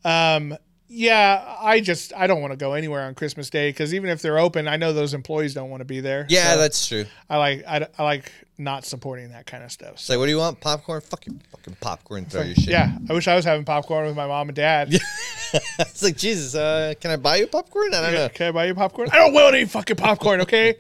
[0.05, 0.57] Um.
[0.93, 4.21] Yeah, I just I don't want to go anywhere on Christmas Day because even if
[4.23, 6.27] they're open, I know those employees don't want to be there.
[6.29, 7.05] Yeah, So that's true.
[7.29, 10.01] I like I, I like not supporting that kind of stuff.
[10.01, 10.61] So, like, what do you want?
[10.61, 11.01] Popcorn?
[11.01, 12.25] Fucking fucking popcorn.
[12.25, 12.71] Throw your shit.
[12.71, 14.93] yeah, I wish I was having popcorn with my mom and dad.
[15.53, 16.57] it's like Jesus.
[16.57, 17.95] Uh, can I buy you popcorn?
[17.95, 18.29] I don't Yeah, know.
[18.31, 19.11] Can I buy you popcorn?
[19.13, 20.75] I don't want any fucking popcorn, okay?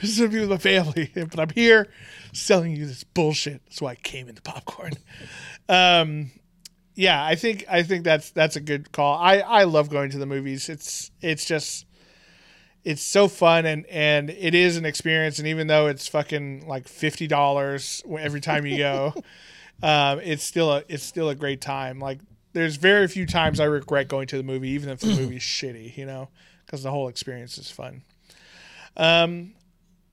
[0.00, 1.88] this is to be with my family, but I'm here
[2.34, 3.62] selling you this bullshit.
[3.64, 4.92] That's why I came into popcorn.
[5.70, 6.30] Um,
[6.94, 9.18] yeah, I think I think that's that's a good call.
[9.18, 10.68] I I love going to the movies.
[10.68, 11.86] It's it's just
[12.84, 15.38] it's so fun and and it is an experience.
[15.38, 19.14] And even though it's fucking like fifty dollars every time you go,
[19.82, 21.98] um, it's still a it's still a great time.
[21.98, 22.20] Like
[22.52, 25.96] there's very few times I regret going to the movie, even if the movie's shitty,
[25.96, 26.28] you know,
[26.64, 28.02] because the whole experience is fun.
[28.96, 29.54] Um,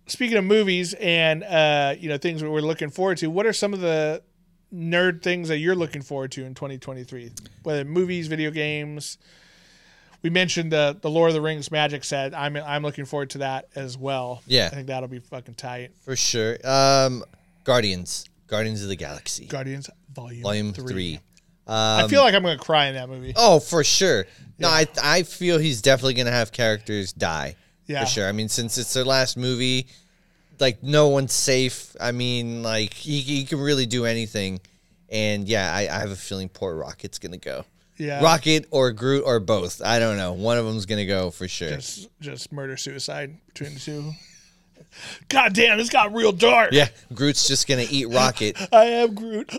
[0.07, 3.73] speaking of movies and uh, you know things we're looking forward to, what are some
[3.73, 4.23] of the
[4.73, 7.31] nerd things that you're looking forward to in 2023?
[7.63, 9.17] Whether movies, video games,
[10.23, 12.33] we mentioned the the Lord of the Rings magic set.
[12.33, 14.41] I'm I'm looking forward to that as well.
[14.45, 14.67] Yeah.
[14.67, 15.91] I think that'll be fucking tight.
[16.03, 16.57] for sure.
[16.63, 17.23] Um,
[17.63, 20.87] Guardians, Guardians of the Galaxy, Guardians Volume Volume three.
[20.93, 21.19] Three.
[21.67, 23.33] I feel like I'm gonna cry in that movie.
[23.35, 24.25] Oh, for sure.
[24.59, 27.55] No, I I feel he's definitely gonna have characters die.
[27.85, 28.03] Yeah.
[28.03, 28.27] For sure.
[28.27, 29.87] I mean, since it's their last movie,
[30.61, 31.95] like no one's safe.
[31.99, 34.61] I mean, like he, he can really do anything.
[35.09, 37.65] And yeah, I, I have a feeling poor Rocket's gonna go.
[37.97, 38.23] Yeah.
[38.23, 39.81] Rocket or Groot or both.
[39.81, 40.33] I don't know.
[40.33, 41.69] One of them's gonna go for sure.
[41.69, 44.13] Just just murder suicide between the two.
[45.29, 46.71] God damn, this got real dark.
[46.71, 49.51] yeah, Groot's just gonna eat Rocket, I am Groot.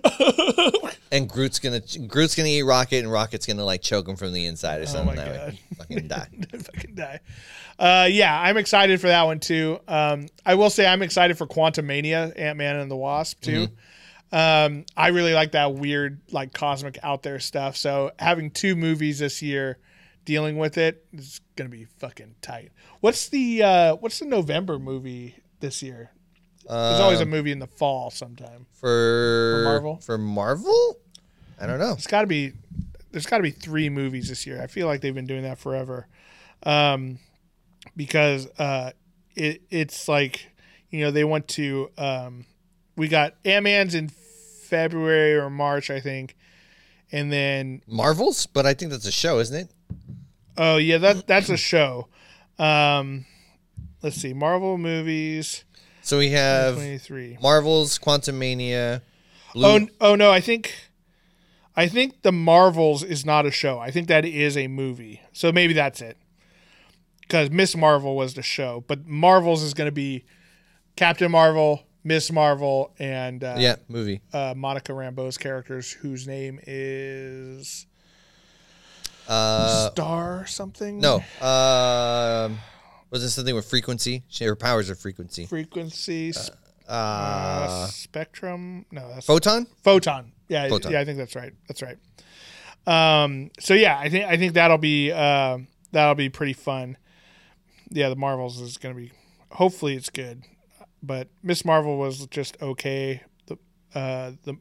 [1.12, 4.46] and Groot's gonna Groot's gonna eat Rocket, and Rocket's gonna like choke him from the
[4.46, 5.18] inside or something.
[5.18, 5.58] Oh my that God.
[5.78, 6.28] Fucking die.
[6.58, 7.20] fucking die.
[7.78, 9.80] Uh, yeah, I'm excited for that one too.
[9.88, 13.68] Um, I will say I'm excited for Quantumania, Ant Man and the Wasp too.
[14.30, 17.76] Um, I really like that weird, like cosmic out there stuff.
[17.76, 19.78] So having two movies this year
[20.24, 22.72] dealing with it is gonna be fucking tight.
[23.00, 26.10] What's the uh, what's the November movie this year?
[26.68, 28.66] There's always a movie in the fall sometime.
[28.72, 29.96] For, Marvel?
[29.96, 30.98] For Marvel?
[31.60, 31.92] I don't know.
[31.92, 32.52] It's got to be.
[33.10, 34.62] There's got to be three movies this year.
[34.62, 36.06] I feel like they've been doing that forever,
[36.62, 37.18] um,
[37.96, 38.92] because uh,
[39.34, 40.50] it it's like
[40.90, 41.90] you know they want to.
[41.98, 42.46] Um,
[42.96, 46.36] we got Ant Man's in February or March, I think,
[47.10, 49.70] and then Marvels, but I think that's a show, isn't it?
[50.56, 52.08] Oh yeah, that that's a show.
[52.58, 53.24] Um,
[54.02, 55.64] let's see, Marvel movies
[56.02, 56.76] So we have.
[57.40, 59.00] Marvels, Quantumania.
[59.54, 60.74] Oh, oh no, I think
[61.76, 63.78] I think the Marvels is not a show.
[63.78, 65.22] I think that is a movie.
[65.32, 66.16] So maybe that's it.
[67.28, 70.24] Cuz Miss Marvel was the show, but Marvels is going to be
[70.96, 74.20] Captain Marvel, Miss Marvel and uh, yeah, movie.
[74.32, 77.86] uh, Monica Rambeau's characters whose name is
[79.28, 80.98] Uh, Star something.
[81.00, 81.16] no.
[81.40, 82.58] Um,
[83.10, 84.22] was it something with frequency?
[84.28, 85.46] She, her powers are frequency.
[85.46, 86.50] Frequency s-
[86.88, 88.84] Uh, uh, Spectrum.
[88.90, 89.66] No, that's photon.
[89.84, 90.32] Photon.
[90.48, 90.92] Yeah, Photon.
[90.92, 91.52] yeah, I think that's right.
[91.68, 91.98] That's right.
[92.86, 96.96] Um, so yeah, I think I think that'll be um that'll be pretty fun.
[97.90, 99.12] Yeah, the Marvels is gonna be.
[99.52, 100.42] Hopefully, it's good.
[101.02, 103.22] But Miss Marvel was just okay.
[103.46, 103.54] The
[103.94, 104.56] uh the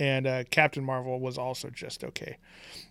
[0.00, 2.38] and uh, Captain Marvel was also just okay.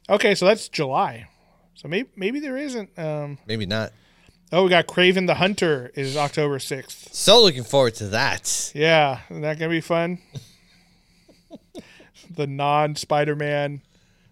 [0.08, 1.28] Okay, so that's July.
[1.74, 2.98] So maybe maybe there isn't.
[2.98, 3.92] Um, Maybe not.
[4.52, 7.14] oh, we got Kraven the Hunter is October sixth.
[7.14, 8.72] So looking forward to that.
[8.76, 10.20] Yeah, isn't that gonna be fun?
[12.36, 13.82] the non Spider Man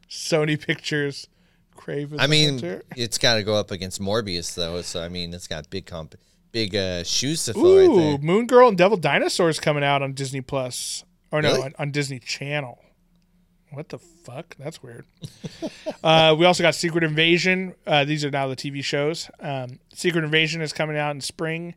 [0.09, 1.27] Sony Pictures
[1.75, 2.19] Kraven.
[2.19, 2.83] I the mean, Hunter.
[2.95, 4.81] it's got to go up against Morbius though.
[4.81, 6.15] So I mean, it's got big comp,
[6.51, 8.17] big uh, shoes to fill right Ooh, there.
[8.19, 11.63] Moon Girl and Devil Dinosaurs coming out on Disney Plus, or no, Really?
[11.63, 12.79] on, on Disney Channel.
[13.71, 14.55] What the fuck?
[14.57, 15.05] That's weird.
[16.03, 17.73] uh, we also got Secret Invasion.
[17.85, 19.29] Uh, these are now the TV shows.
[19.41, 21.75] Um, Secret Invasion is coming out in spring.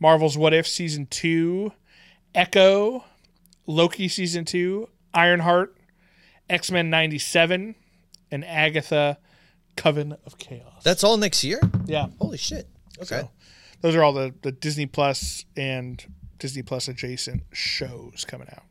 [0.00, 1.72] Marvel's What If season two,
[2.34, 3.04] Echo,
[3.66, 5.76] Loki season two, Ironheart,
[6.50, 7.74] X Men '97,
[8.32, 9.18] and Agatha,
[9.76, 10.82] Coven of Chaos.
[10.82, 11.60] That's all next year.
[11.86, 12.68] yeah, Holy shit.
[12.98, 13.20] Okay.
[13.20, 13.30] So,
[13.80, 16.04] those are all the, the Disney Plus and
[16.40, 18.64] Disney Plus adjacent shows coming out.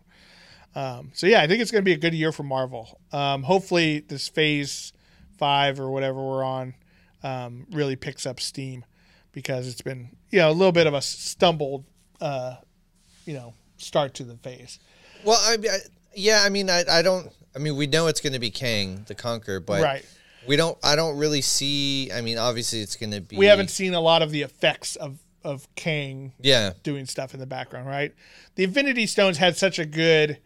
[0.78, 3.00] Um, so yeah, I think it's going to be a good year for Marvel.
[3.12, 4.94] Um, hopefully, this Phase
[5.40, 6.76] Five or whatever we're on
[7.24, 8.86] um, really picks up steam
[9.32, 11.84] because it's been you know a little bit of a stumbled
[12.22, 12.58] uh,
[13.26, 14.78] you know start to the phase.
[15.26, 15.78] Well, I, I
[16.14, 17.32] yeah, I mean, I, I don't.
[17.56, 20.06] I mean, we know it's going to be Kang the Conqueror, but Right.
[20.48, 20.78] we don't.
[20.84, 22.12] I don't really see.
[22.12, 23.36] I mean, obviously, it's going to be.
[23.36, 27.40] We haven't seen a lot of the effects of of Kang Yeah, doing stuff in
[27.40, 28.14] the background, right?
[28.56, 30.38] The Infinity Stones had such a good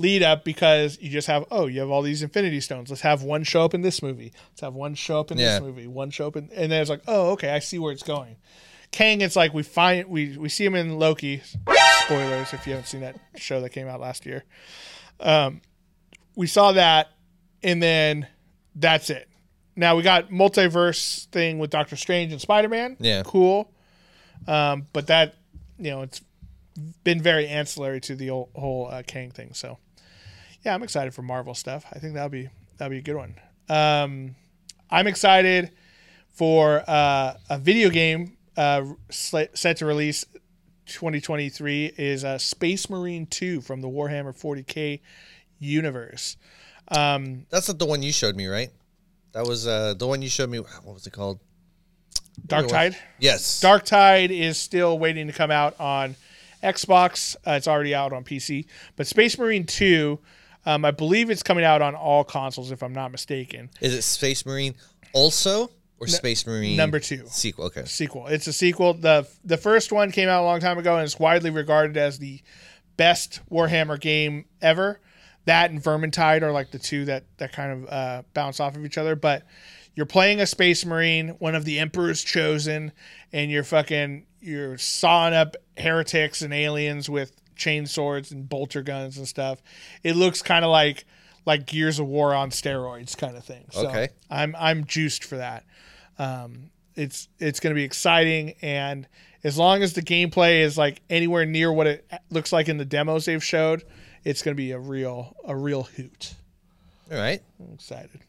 [0.00, 2.90] lead up because you just have oh, you have all these Infinity Stones.
[2.90, 4.32] Let's have one show up in this movie.
[4.50, 5.54] Let's have one show up in Yeah.
[5.54, 5.86] this movie.
[5.86, 8.36] One show up in, and then it's like oh, okay, I see where it's going.
[8.92, 11.42] Kang, it's like we find we we see him in Loki.
[12.04, 14.44] Spoilers if you haven't seen that show that came out last year.
[15.20, 15.60] Um,
[16.34, 17.08] we saw that,
[17.62, 18.26] and then
[18.74, 19.28] that's it.
[19.76, 22.96] Now we got multiverse thing with Doctor Strange and Spider Man.
[22.98, 23.22] Yeah.
[23.24, 23.70] cool.
[24.48, 25.36] Um, but that
[25.78, 26.20] you know it's
[27.04, 29.52] been very ancillary to the whole, whole uh, Kang thing.
[29.54, 29.78] So
[30.64, 31.84] yeah, I'm excited for Marvel stuff.
[31.92, 33.34] I think that'll be that'll be a good one.
[33.68, 34.34] Um,
[34.90, 35.70] I'm excited
[36.30, 40.24] for uh, a video game uh, set to release
[40.86, 45.00] 2023 is uh, Space Marine 2 from the Warhammer 40k
[45.58, 46.36] universe.
[46.88, 48.70] that's not the one you showed me, right?
[49.32, 50.58] That was uh, the one you showed me.
[50.58, 51.38] What was it called?
[52.46, 52.96] Darktide.
[53.18, 53.60] Yes.
[53.60, 56.16] Darktide is still waiting to come out on
[56.62, 57.36] Xbox.
[57.46, 58.66] Uh, it's already out on PC.
[58.96, 60.18] But Space Marine 2,
[60.66, 63.70] um, I believe it's coming out on all consoles, if I'm not mistaken.
[63.80, 64.74] Is it Space Marine
[65.12, 67.24] also, or Space Marine number two.
[67.26, 67.66] sequel.
[67.66, 68.26] Okay, sequel.
[68.26, 68.94] It's a sequel.
[68.94, 72.18] the The first one came out a long time ago and is widely regarded as
[72.18, 72.40] the
[72.96, 75.00] best Warhammer game ever.
[75.46, 78.84] That and Vermintide are like the two that that kind of uh, bounce off of
[78.84, 79.16] each other.
[79.16, 79.44] But
[79.94, 82.92] you're playing a Space Marine, one of the Emperor's chosen,
[83.32, 89.18] and you're fucking you're sawing up heretics and aliens with chain swords and bolter guns
[89.18, 89.62] and stuff.
[90.02, 91.04] It looks kind of like
[91.46, 93.64] like Gears of War on steroids kind of thing.
[93.70, 94.08] So Okay.
[94.30, 95.64] I'm I'm juiced for that.
[96.18, 99.06] Um, it's it's going to be exciting, and
[99.42, 102.84] as long as the gameplay is like anywhere near what it looks like in the
[102.84, 103.84] demos they've showed,
[104.24, 106.34] it's going to be a real a real hoot.
[107.10, 107.40] all right.
[107.58, 108.20] I'm excited.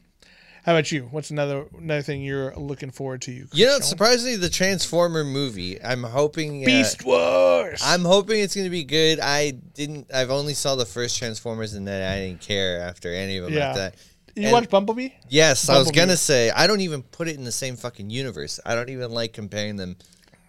[0.64, 1.08] How about you?
[1.10, 3.32] What's another another thing you're looking forward to?
[3.32, 5.82] You, You know, surprisingly, the Transformer movie.
[5.82, 6.62] I'm hoping.
[6.62, 7.80] Uh, Beast Wars.
[7.84, 9.18] I'm hoping it's gonna be good.
[9.18, 10.12] I didn't.
[10.14, 13.54] I've only saw the first Transformers, and then I didn't care after any of them
[13.54, 13.66] Yeah.
[13.68, 13.94] like that.
[14.36, 15.10] you and- watch Bumblebee?
[15.28, 18.60] Yes, I was gonna say I don't even put it in the same fucking universe.
[18.64, 19.96] I don't even like comparing them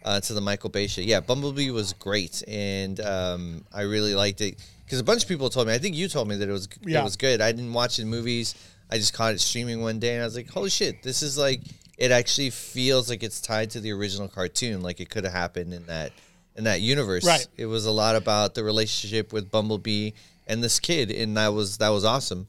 [0.05, 1.05] uh, to the Michael Bay shit.
[1.05, 5.49] Yeah, Bumblebee was great, and um, I really liked it because a bunch of people
[5.49, 5.74] told me.
[5.74, 7.01] I think you told me that it was Yeah.
[7.01, 7.41] it was good.
[7.41, 8.53] I didn't watch the movies.
[8.94, 11.02] I just caught it streaming one day, and I was like, "Holy shit!
[11.02, 11.62] This is like
[11.98, 14.82] it actually feels like it's tied to the original cartoon.
[14.82, 16.12] Like it could have happened in that
[16.56, 17.26] in that universe.
[17.26, 17.48] Right.
[17.58, 20.12] It was a lot about the relationship with Bumblebee
[20.46, 22.46] and this kid, and that was that was awesome.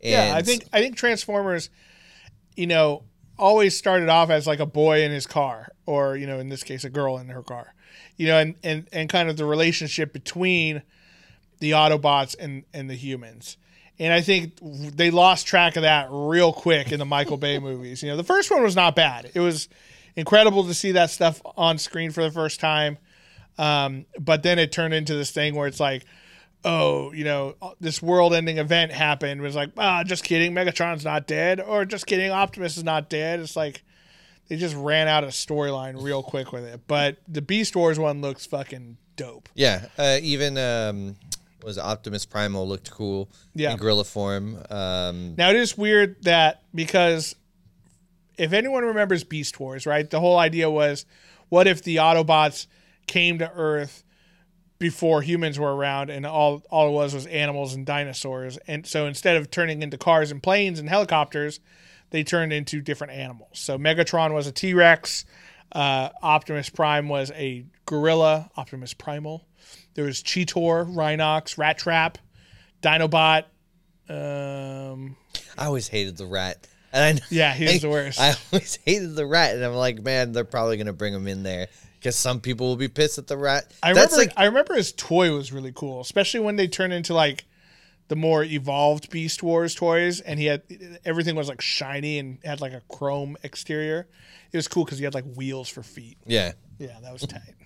[0.00, 1.68] And yeah, I think I think Transformers,
[2.54, 3.02] you know,
[3.36, 6.62] always started off as like a boy in his car, or you know, in this
[6.62, 7.74] case, a girl in her car,
[8.16, 10.82] you know, and and and kind of the relationship between
[11.58, 13.56] the Autobots and and the humans.
[13.98, 18.02] And I think they lost track of that real quick in the Michael Bay movies.
[18.02, 19.30] You know, the first one was not bad.
[19.34, 19.68] It was
[20.14, 22.98] incredible to see that stuff on screen for the first time.
[23.58, 26.04] Um, but then it turned into this thing where it's like,
[26.64, 29.40] oh, you know, this world-ending event happened.
[29.40, 33.08] It was like, ah, just kidding, Megatron's not dead, or just kidding, Optimus is not
[33.08, 33.40] dead.
[33.40, 33.82] It's like
[34.48, 36.80] they just ran out of storyline real quick with it.
[36.86, 39.48] But the Beast Wars one looks fucking dope.
[39.54, 41.16] Yeah, uh, even um,
[41.62, 43.30] was Optimus Primal looked cool.
[43.54, 43.72] Yeah.
[43.72, 44.62] in gorilla form.
[44.70, 47.34] Um, Now it is weird that because
[48.36, 50.08] if anyone remembers Beast Wars, right?
[50.08, 51.04] The whole idea was,
[51.48, 52.66] what if the Autobots
[53.06, 54.04] came to Earth
[54.78, 59.06] before humans were around, and all all it was was animals and dinosaurs, and so
[59.06, 61.58] instead of turning into cars and planes and helicopters,
[62.10, 63.58] they turned into different animals.
[63.58, 65.24] So Megatron was a T Rex,
[65.72, 69.44] uh, Optimus Prime was a gorilla, Optimus Primal.
[69.98, 72.18] There was Cheetor, Rhinox, Rattrap,
[72.80, 73.46] Dinobot.
[74.08, 75.16] Um,
[75.58, 76.68] I always hated the rat.
[76.92, 78.20] And I Yeah, he was the worst.
[78.20, 81.42] I always hated the rat, and I'm like, man, they're probably gonna bring him in
[81.42, 81.66] there
[81.98, 83.72] because some people will be pissed at the rat.
[83.82, 84.30] I That's remember.
[84.30, 87.46] like, I remember his toy was really cool, especially when they turned into like
[88.06, 90.62] the more evolved Beast Wars toys, and he had
[91.04, 94.06] everything was like shiny and had like a chrome exterior.
[94.52, 96.18] It was cool because he had like wheels for feet.
[96.24, 97.56] yeah, Yeah, that was tight.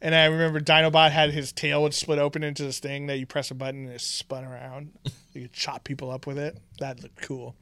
[0.00, 3.26] And I remember Dinobot had his tail would split open into this thing that you
[3.26, 4.92] press a button and it spun around.
[5.32, 6.58] you could chop people up with it.
[6.78, 7.56] That looked cool.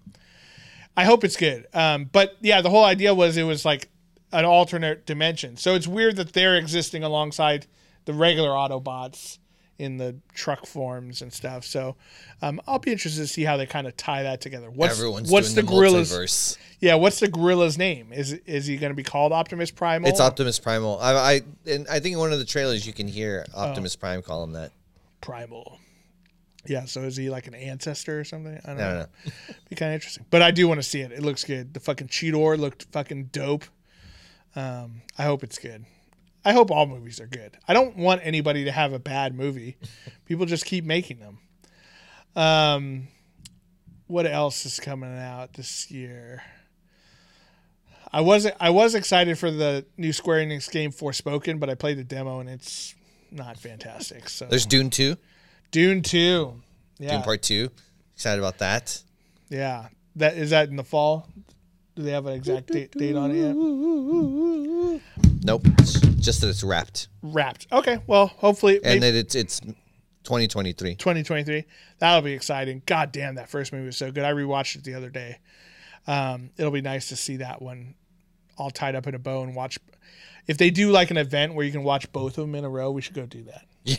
[0.96, 1.66] I hope it's good.
[1.72, 3.88] Um, but yeah, the whole idea was it was like
[4.32, 5.56] an alternate dimension.
[5.56, 7.66] So it's weird that they're existing alongside
[8.04, 9.38] the regular Autobots
[9.78, 11.64] in the truck forms and stuff.
[11.64, 11.96] So
[12.40, 14.70] um, I'll be interested to see how they kind of tie that together.
[14.70, 16.12] What's everyone's what's the the, gorilla's?
[16.12, 16.58] multiverse.
[16.80, 18.12] Yeah, what's the gorilla's name?
[18.12, 20.08] Is is he going to be called Optimus Primal?
[20.08, 20.98] It's Optimus Primal.
[21.00, 23.62] I, I and I think in one of the trailers you can hear Oh.
[23.68, 24.72] Optimus Prime call him that.
[25.20, 25.78] primal.
[26.64, 28.56] Yeah, so is he like an ancestor or something?
[28.64, 29.06] I don't I don't know.
[29.26, 29.32] know.
[29.70, 30.24] Be kind of interesting.
[30.30, 31.10] But I do want to see it.
[31.10, 31.74] It looks good.
[31.74, 33.64] The fucking Cheetor looked fucking dope.
[34.54, 35.84] Um, I hope it's good.
[36.44, 37.56] I hope all movies are good.
[37.68, 39.76] I don't want anybody to have a bad movie.
[40.26, 41.38] People just keep making them.
[42.34, 43.08] Um,
[44.06, 46.42] what else is coming out this year?
[48.12, 48.56] I wasn't.
[48.60, 52.40] I was excited for the new Square Enix game Forspoken, but I played the demo
[52.40, 52.94] and it's
[53.30, 54.28] not fantastic.
[54.28, 55.16] So There's Dune Two,
[55.70, 56.60] Dune Two.
[56.98, 57.70] Yeah, Dune Part Two.
[58.14, 59.02] Excited about that.
[59.48, 59.88] yeah.
[60.16, 61.26] That is that in the fall.
[61.94, 63.54] Do they have an exact date, date on it yet?
[65.44, 67.66] Nope, it's just that it's wrapped Wrapped.
[67.70, 67.98] Okay.
[68.06, 69.60] Well, hopefully, and maybe that it's it's
[70.24, 70.94] 2023.
[70.94, 71.64] 2023.
[71.98, 72.82] That'll be exciting.
[72.86, 74.24] God damn, that first movie was so good.
[74.24, 75.38] I rewatched it the other day.
[76.06, 77.94] Um, it'll be nice to see that one
[78.56, 79.78] all tied up in a bow and watch.
[80.46, 82.68] If they do like an event where you can watch both of them in a
[82.68, 83.66] row, we should go do that.
[83.84, 83.96] Yeah.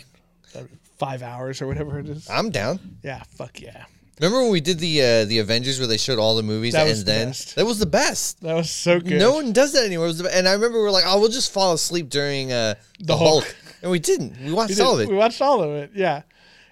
[0.97, 2.29] Five hours or whatever it is.
[2.29, 2.97] I'm down.
[3.03, 3.23] Yeah.
[3.29, 3.85] Fuck yeah.
[4.23, 6.81] Remember when we did the uh, the Avengers where they showed all the movies That
[6.81, 7.55] and was the then best.
[7.55, 8.41] that was the best.
[8.41, 9.19] That was so good.
[9.19, 10.11] No one does that anymore.
[10.13, 13.17] The, and I remember we were like, "Oh, we'll just fall asleep during uh, the,
[13.17, 13.43] Hulk.
[13.43, 13.55] Hulk.
[13.81, 14.39] and we didn't.
[14.41, 15.09] We watched We did- all of it.
[15.09, 15.91] We watched all of it.
[15.93, 16.21] Yeah.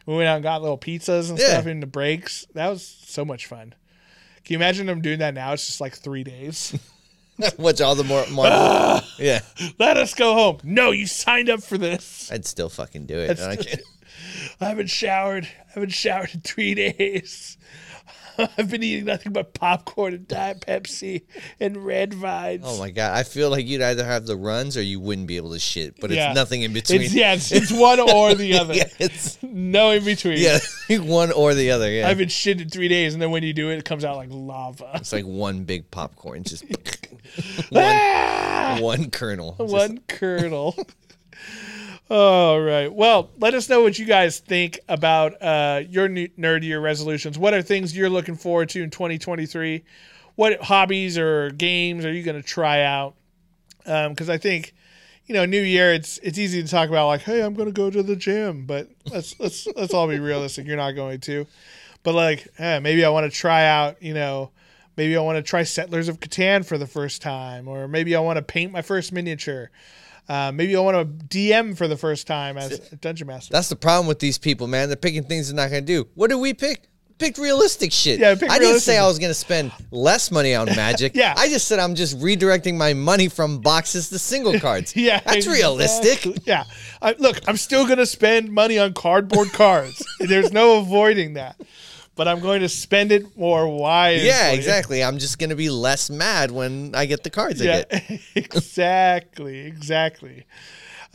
[0.06, 1.48] We went out and got little pizzas and Yeah.
[1.50, 2.46] stuff in the breaks.
[2.54, 3.76] That was so much fun.
[4.44, 5.54] Can you imagine them doing that now?
[5.54, 6.74] It's just like three days.
[7.58, 9.08] Watch all the more Marvel.
[9.20, 9.42] yeah,
[9.78, 10.58] Let us go home.
[10.64, 12.32] No, you signed up for this.
[12.32, 13.28] I'd still fucking do it.
[13.28, 13.82] That's- I can't-
[14.60, 15.46] I haven't showered.
[15.46, 17.58] I haven't showered in three days.
[18.38, 21.24] I've been eating nothing but popcorn and Diet Pepsi
[21.60, 22.64] and red vines.
[22.66, 25.36] Oh my god, I feel like you'd either have the runs or you wouldn't be
[25.38, 26.00] able to shit.
[26.00, 26.30] But Yeah.
[26.30, 27.02] it's nothing in between.
[27.04, 28.74] It's, yeah, it's, it's one or the other.
[28.74, 30.38] yeah, it's No in between.
[30.40, 30.60] yeah,
[31.00, 31.92] one or the other.
[31.92, 34.06] Yeah, I've been shit in three days, and then when you do it, it comes
[34.06, 34.92] out like lava.
[34.96, 36.64] it's like one big popcorn, just
[37.76, 38.78] Ah!
[38.82, 39.56] one kernel.
[39.60, 40.76] Just- One kernel.
[42.12, 42.94] All right.
[42.94, 47.40] Well, let us know what you guys think about uh, your nerd year resolutions.
[47.40, 49.82] What are things you're looking forward to in 2023?
[50.36, 53.16] What hobbies or games are you going to try out?
[53.86, 54.74] Because I think,
[55.26, 57.72] you know, New Year, it's it's easy to talk about like, hey, I'm going to
[57.72, 60.68] go to the gym, but let's let's let's all be realistic.
[60.68, 61.48] You're not going to.
[62.04, 64.52] But like, maybe I want to try out, you know,
[64.98, 68.20] maybe I want to try Settlers of Catan for the first time, or maybe I
[68.20, 69.72] want to paint my first miniature.
[70.32, 73.52] Uh, maybe I want to DM for the first time as a dungeon master.
[73.52, 74.88] That's the problem with these people, man.
[74.88, 76.08] They're picking things they're not gonna do.
[76.16, 76.88] What did we pick?
[77.18, 78.18] Picked realistic shit.
[78.18, 78.98] Yeah, I didn't say.
[78.98, 81.16] I was gonna spend less money on magic.
[81.22, 81.34] Yeah.
[81.36, 84.96] I just said I'm just redirecting my money from boxes to single cards.
[84.96, 86.48] Yeah, that's realistic.
[86.48, 86.64] Yeah,
[87.02, 90.02] I, look, I'm still going to spend money on cardboard cards.
[90.20, 91.60] There's no avoiding that.
[92.22, 94.28] But I'm going to spend it more wisely.
[94.28, 95.04] Yeah, exactly.
[95.04, 98.22] I'm just gonna be less mad when I get the cards I Yeah, get.
[98.36, 100.46] exactly, exactly.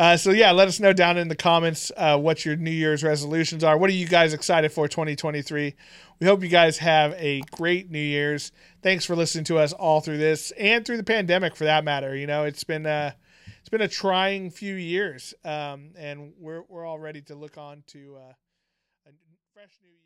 [0.00, 3.04] Uh, so yeah, let us know down in the comments uh, what your New Year's
[3.04, 3.78] resolutions are.
[3.78, 5.76] What are you guys excited for 2023?
[6.18, 8.50] We hope you guys have a great New Year's.
[8.82, 12.16] Thanks for listening to us all through this and through the pandemic, for that matter.
[12.16, 13.12] You know, it's been uh,
[13.60, 17.84] it's been a trying few years, um, and we're we're all ready to look on
[17.92, 18.32] to uh,
[19.06, 19.10] a
[19.54, 20.05] fresh new year.